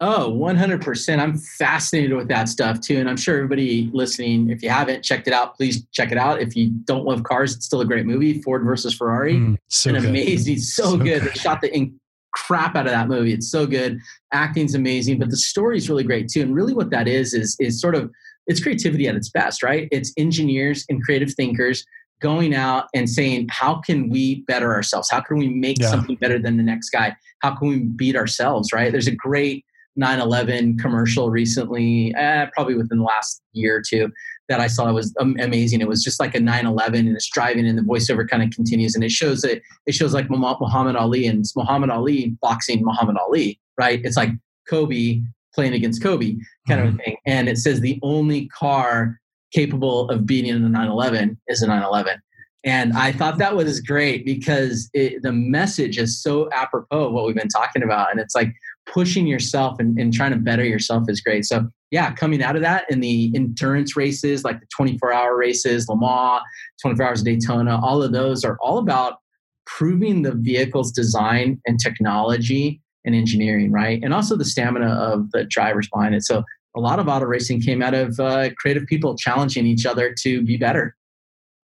[0.07, 1.19] Oh, 100%.
[1.19, 2.99] I'm fascinated with that stuff too.
[2.99, 6.43] And I'm sure everybody listening, if you haven't checked it out, please check it out.
[6.43, 9.37] If you don't love cars, it's still a great movie Ford versus Ferrari.
[9.37, 10.59] Mm, so and amazing.
[10.59, 11.23] So, so good.
[11.23, 11.23] good.
[11.23, 11.91] They shot the
[12.35, 13.33] crap out of that movie.
[13.33, 13.99] It's so good.
[14.31, 16.43] Acting's amazing, but the story's really great too.
[16.43, 18.11] And really what that is, is, is sort of,
[18.47, 19.89] it's creativity at its best, right?
[19.91, 21.83] It's engineers and creative thinkers
[22.21, 25.11] going out and saying, how can we better ourselves?
[25.11, 25.89] How can we make yeah.
[25.89, 27.17] something better than the next guy?
[27.39, 28.93] How can we beat ourselves, right?
[28.93, 29.65] There's a great
[29.97, 34.11] 911 commercial recently, eh, probably within the last year or two,
[34.49, 34.89] that I saw.
[34.89, 35.81] It was amazing.
[35.81, 38.95] It was just like a 911, and it's driving, and the voiceover kind of continues,
[38.95, 39.63] and it shows it.
[39.87, 44.01] It shows like Muhammad Ali, and it's Muhammad Ali boxing Muhammad Ali, right?
[44.05, 44.31] It's like
[44.69, 45.23] Kobe
[45.55, 46.37] playing against Kobe,
[46.69, 46.89] kind mm-hmm.
[46.89, 47.17] of a thing.
[47.27, 49.21] And it says the only car
[49.53, 52.21] capable of beating a 911 is a 911.
[52.65, 57.27] And I thought that was great because it, the message is so apropos of what
[57.27, 58.11] we've been talking about.
[58.11, 58.55] And it's like
[58.87, 61.45] pushing yourself and, and trying to better yourself is great.
[61.45, 65.89] So, yeah, coming out of that in the endurance races, like the 24 hour races,
[65.89, 66.43] Le Mans,
[66.83, 69.19] 24 hours of Daytona, all of those are all about
[69.67, 74.01] proving the vehicle's design and technology and engineering, right?
[74.03, 76.25] And also the stamina of the drivers behind it.
[76.25, 76.43] So,
[76.77, 80.43] a lot of auto racing came out of uh, creative people challenging each other to
[80.43, 80.97] be better.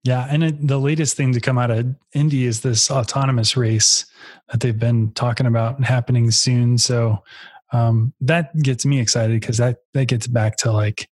[0.02, 4.06] Yeah, and it, the latest thing to come out of Indy is this autonomous race
[4.50, 6.78] that they've been talking about and happening soon.
[6.78, 7.22] So
[7.72, 11.08] um, that gets me excited because that that gets back to like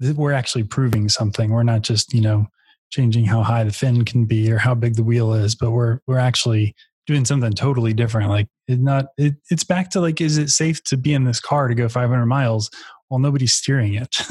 [0.00, 1.50] we're actually proving something.
[1.50, 2.46] We're not just you know
[2.90, 5.98] changing how high the fin can be or how big the wheel is, but we're
[6.06, 6.74] we're actually
[7.06, 8.30] doing something totally different.
[8.30, 11.40] Like it not it, it's back to like, is it safe to be in this
[11.40, 12.70] car to go 500 miles
[13.08, 14.16] while nobody's steering it?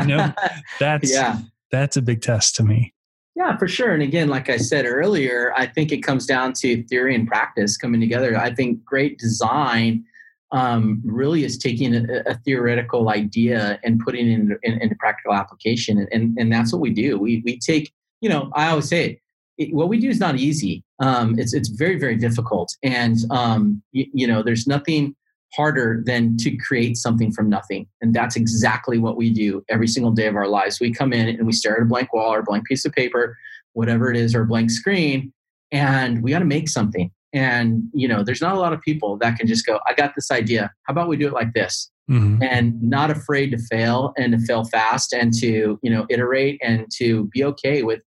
[0.00, 0.32] you know,
[0.80, 1.38] that's yeah.
[1.70, 2.91] that's a big test to me.
[3.34, 3.92] Yeah, for sure.
[3.92, 7.76] And again, like I said earlier, I think it comes down to theory and practice
[7.76, 8.36] coming together.
[8.36, 10.04] I think great design
[10.50, 15.32] um, really is taking a, a, theoretical idea and putting it into, in, into practical
[15.32, 16.06] application.
[16.12, 17.18] And, and that's what we do.
[17.18, 19.18] We, we take, you know, I always say it,
[19.56, 20.84] it what we do is not easy.
[20.98, 22.76] Um, it's, it's very, very difficult.
[22.82, 25.16] And, um, you know, there's nothing
[25.54, 27.86] harder than to create something from nothing.
[28.00, 30.80] And that's exactly what we do every single day of our lives.
[30.80, 32.92] We come in and we stare at a blank wall or a blank piece of
[32.92, 33.36] paper,
[33.74, 35.32] whatever it is, or a blank screen,
[35.70, 37.10] and we got to make something.
[37.34, 40.14] And, you know, there's not a lot of people that can just go, I got
[40.14, 40.70] this idea.
[40.82, 41.90] How about we do it like this?
[42.10, 42.42] Mm-hmm.
[42.42, 46.86] And not afraid to fail and to fail fast and to, you know, iterate and
[46.98, 48.00] to be okay with,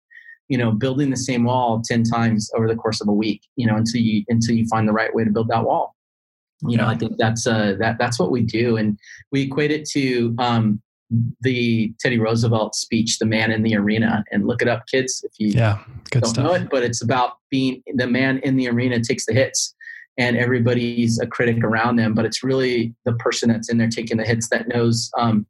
[0.48, 3.66] you know, building the same wall 10 times over the course of a week, you
[3.66, 5.94] know, until you until you find the right way to build that wall
[6.68, 8.98] you know i think that's uh that that's what we do and
[9.32, 10.80] we equate it to um
[11.42, 15.32] the teddy roosevelt speech the man in the arena and look it up kids if
[15.38, 15.78] you yeah
[16.10, 16.44] good don't stuff.
[16.44, 19.74] know it but it's about being the man in the arena takes the hits
[20.16, 24.16] and everybody's a critic around them but it's really the person that's in there taking
[24.16, 25.46] the hits that knows um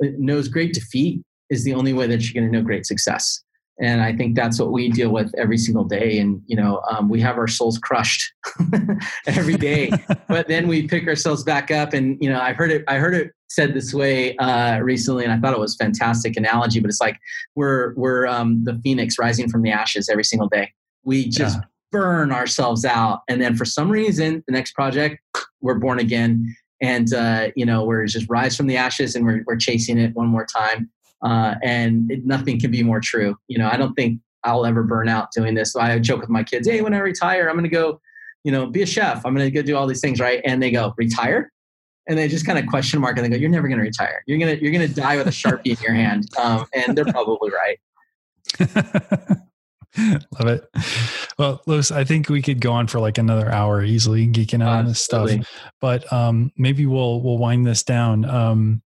[0.00, 3.42] knows great defeat is the only way that you're going to know great success
[3.80, 6.18] and i think that's what we deal with every single day.
[6.18, 8.32] And you know um, we have our souls crushed
[9.26, 9.92] every day.
[10.28, 11.92] But then we pick ourselves back up.
[11.94, 15.32] And you know i heard it i heard it said this way uh, recently and
[15.32, 17.18] i thought it was fantastic analogy but it's like
[17.56, 20.72] we're we're um, the phoenix rising from the ashes every single day.
[21.04, 21.64] We just yeah.
[21.90, 23.20] burn ourselves out.
[23.28, 25.18] And then for some reason the next project
[25.60, 26.54] we're born again.
[26.80, 30.14] And uh, you know we're just rise from the ashes and we're, we're chasing it
[30.14, 30.90] one more time
[31.22, 33.36] uh, and it, nothing can be more true.
[33.48, 35.72] You know, I don't think I'll ever burn out doing this.
[35.72, 38.00] So I joke with my kids, hey, when I retire, I'm going to go,
[38.44, 39.24] you know, be a chef.
[39.26, 40.40] I'm going to go do all these things, right?
[40.44, 41.52] And they go, retire?
[42.06, 44.22] And they just kind of question mark and they go, you're never going to retire.
[44.26, 46.26] You're going to, you're going to die with a Sharpie in your hand.
[46.38, 47.78] Um, and they're probably right.
[49.98, 50.64] Love it.
[51.38, 54.78] Well, Lewis, I think we could go on for like another hour easily geeking out
[54.78, 55.30] on this stuff.
[55.80, 58.24] But um, maybe we'll we'll wind this down.
[58.24, 58.82] Um,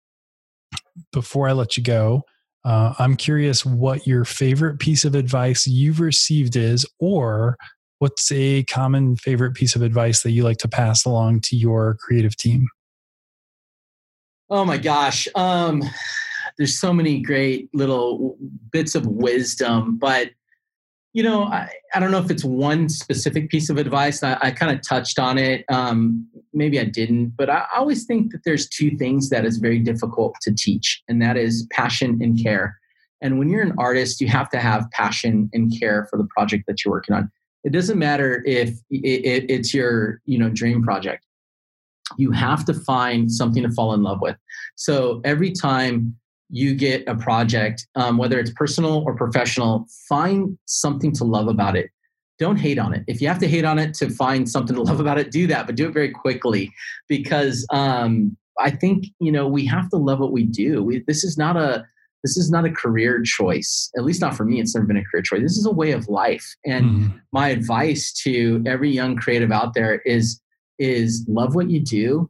[1.12, 2.24] before I let you go,
[2.64, 7.58] uh, I'm curious what your favorite piece of advice you've received is, or
[8.00, 11.98] what's a common favorite piece of advice that you like to pass along to your
[12.00, 12.68] creative team?
[14.50, 15.28] Oh my gosh.
[15.36, 15.84] Um,
[16.58, 18.38] there's so many great little
[18.72, 20.32] bits of wisdom, but
[21.14, 24.24] you know, I, I don't know if it's one specific piece of advice.
[24.24, 25.66] I, I kind of touched on it.
[25.70, 29.80] Um, maybe I didn't, but I always think that there's two things that is very
[29.80, 32.78] difficult to teach, and that is passion and care.
[33.22, 36.64] And when you're an artist, you have to have passion and care for the project
[36.68, 37.30] that you're working on.
[37.64, 41.26] It doesn't matter if it's your, you know, dream project.
[42.18, 44.38] You have to find something to fall in love with.
[44.76, 46.16] So every time
[46.52, 51.78] you get a project, um, whether it's personal or professional, find something to love about
[51.78, 51.90] it.
[52.40, 53.04] Don't hate on it.
[53.08, 55.48] If you have to hate on it to find something to love about it, do
[55.48, 56.72] that, but do it very quickly
[57.08, 60.84] because um, I think you know we have to love what we do.
[60.84, 61.86] We, this is not a
[62.24, 63.90] this is not a career choice.
[63.98, 64.60] At least not for me.
[64.60, 65.42] It's never been a career choice.
[65.42, 66.46] This is a way of life.
[66.66, 67.18] And mm-hmm.
[67.32, 70.42] my advice to every young creative out there is
[70.80, 72.30] is love what you do.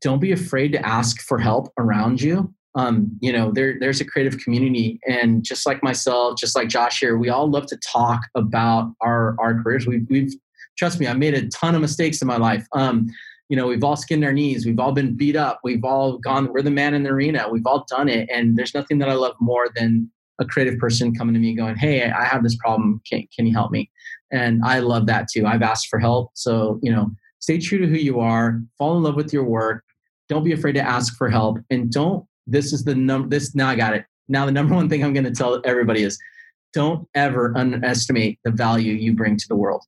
[0.00, 4.04] Don't be afraid to ask for help around you um, you know, there, there's a
[4.04, 8.20] creative community, and just like myself, just like Josh here, we all love to talk
[8.36, 9.84] about our our careers.
[9.84, 10.32] We've, we've
[10.78, 12.64] trust me, I made a ton of mistakes in my life.
[12.72, 13.08] Um,
[13.48, 16.52] you know, we've all skinned our knees, we've all been beat up, we've all gone.
[16.52, 17.48] We're the man in the arena.
[17.50, 20.08] We've all done it, and there's nothing that I love more than
[20.38, 23.00] a creative person coming to me going, "Hey, I have this problem.
[23.10, 23.90] Can can you help me?"
[24.30, 25.46] And I love that too.
[25.46, 27.10] I've asked for help, so you know,
[27.40, 29.82] stay true to who you are, fall in love with your work.
[30.28, 33.68] Don't be afraid to ask for help, and don't this is the number this now
[33.68, 34.04] i got it.
[34.28, 36.18] Now the number one thing i'm going to tell everybody is
[36.72, 39.82] don't ever underestimate the value you bring to the world.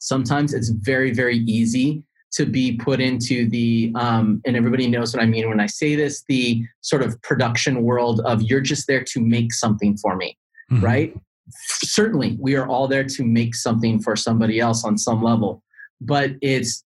[0.00, 2.02] Sometimes it's very very easy
[2.32, 5.94] to be put into the um, and everybody knows what i mean when i say
[5.94, 10.36] this the sort of production world of you're just there to make something for me
[10.70, 10.84] mm-hmm.
[10.84, 11.14] right?
[11.50, 15.62] Certainly we are all there to make something for somebody else on some level
[16.00, 16.84] but it's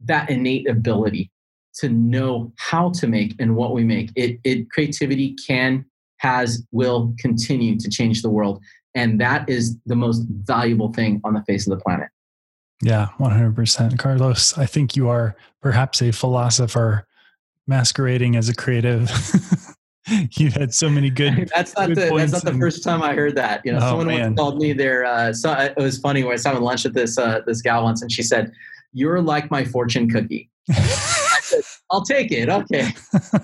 [0.00, 1.30] that innate ability
[1.76, 4.10] to know how to make and what we make.
[4.14, 5.84] It, it creativity can,
[6.18, 8.62] has, will continue to change the world.
[8.94, 12.08] And that is the most valuable thing on the face of the planet.
[12.82, 13.98] Yeah, 100%.
[13.98, 17.06] Carlos, I think you are perhaps a philosopher
[17.66, 19.10] masquerading as a creative.
[20.32, 21.48] you had so many good.
[21.54, 23.62] that's not good the that's not the first time I heard that.
[23.64, 25.04] You know, oh, someone once called me there.
[25.04, 27.84] Uh, so it was funny when I was having lunch with this uh, this gal
[27.84, 28.52] once, and she said,
[28.92, 30.50] "You're like my fortune cookie."
[31.94, 32.48] I'll take it.
[32.48, 32.88] Okay.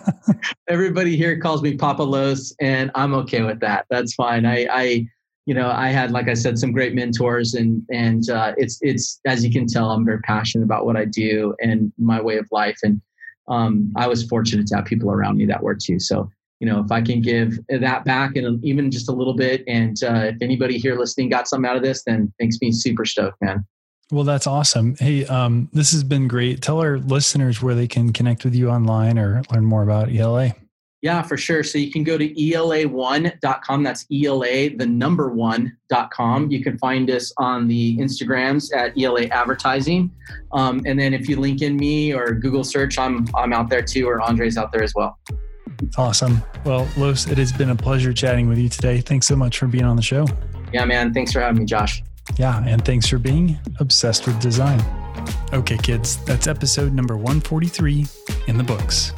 [0.69, 3.87] Everybody here calls me Papa Los, and I'm okay with that.
[3.91, 4.45] That's fine.
[4.45, 5.07] I, I,
[5.47, 9.21] you know, I had, like I said, some great mentors, and and uh, it's it's
[9.25, 12.49] as you can tell, I'm very passionate about what I do and my way of
[12.51, 13.01] life, and
[13.47, 16.01] um, I was fortunate to have people around me that were too.
[16.01, 16.29] So
[16.59, 19.97] you know, if I can give that back and even just a little bit, and
[20.03, 23.41] uh, if anybody here listening got something out of this, then makes me super stoked,
[23.41, 23.65] man.
[24.11, 24.97] Well, that's awesome.
[24.97, 26.63] Hey, um, this has been great.
[26.63, 30.55] Tell our listeners where they can connect with you online or learn more about ELA.
[31.03, 31.63] Yeah, for sure.
[31.63, 33.83] So you can go to ela1.com.
[33.83, 36.51] That's ELA, the number one.com.
[36.51, 40.11] You can find us on the Instagrams at ELA Advertising.
[40.53, 43.83] Um, and then if you link in me or Google search, I'm, I'm out there
[43.83, 45.19] too, or Andre's out there as well.
[45.97, 46.43] Awesome.
[46.65, 49.01] Well, Los, it has been a pleasure chatting with you today.
[49.01, 50.27] Thanks so much for being on the show.
[50.73, 51.15] Yeah, man.
[51.15, 52.03] Thanks for having me, Josh.
[52.37, 54.81] Yeah, and thanks for being obsessed with design.
[55.53, 58.07] Okay, kids, that's episode number 143
[58.47, 59.13] in the books.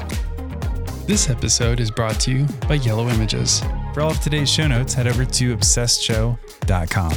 [1.05, 3.61] This episode is brought to you by Yellow Images.
[3.93, 7.13] For all of today's show notes, head over to obsessedshow.com.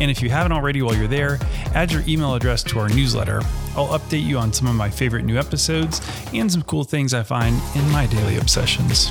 [0.00, 1.38] And if you haven't already while you're there,
[1.74, 3.40] add your email address to our newsletter.
[3.76, 6.00] I'll update you on some of my favorite new episodes
[6.34, 9.10] and some cool things I find in my daily obsessions.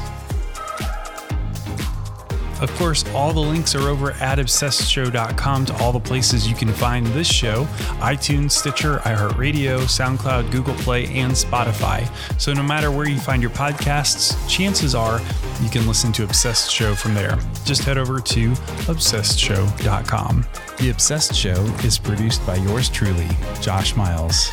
[2.62, 6.70] Of course, all the links are over at obsessedshow.com to all the places you can
[6.70, 7.64] find this show
[8.00, 12.08] iTunes, Stitcher, iHeartRadio, SoundCloud, Google Play, and Spotify.
[12.40, 15.20] So no matter where you find your podcasts, chances are
[15.62, 17.40] you can listen to Obsessed Show from there.
[17.66, 20.46] Just head over to obsessedshow.com.
[20.78, 23.28] The Obsessed Show is produced by yours truly,
[23.60, 24.50] Josh Miles.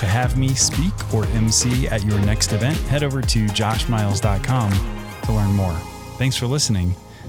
[0.00, 4.72] To have me speak or MC at your next event, head over to joshmiles.com
[5.22, 5.74] to learn more.
[6.18, 6.94] Thanks for listening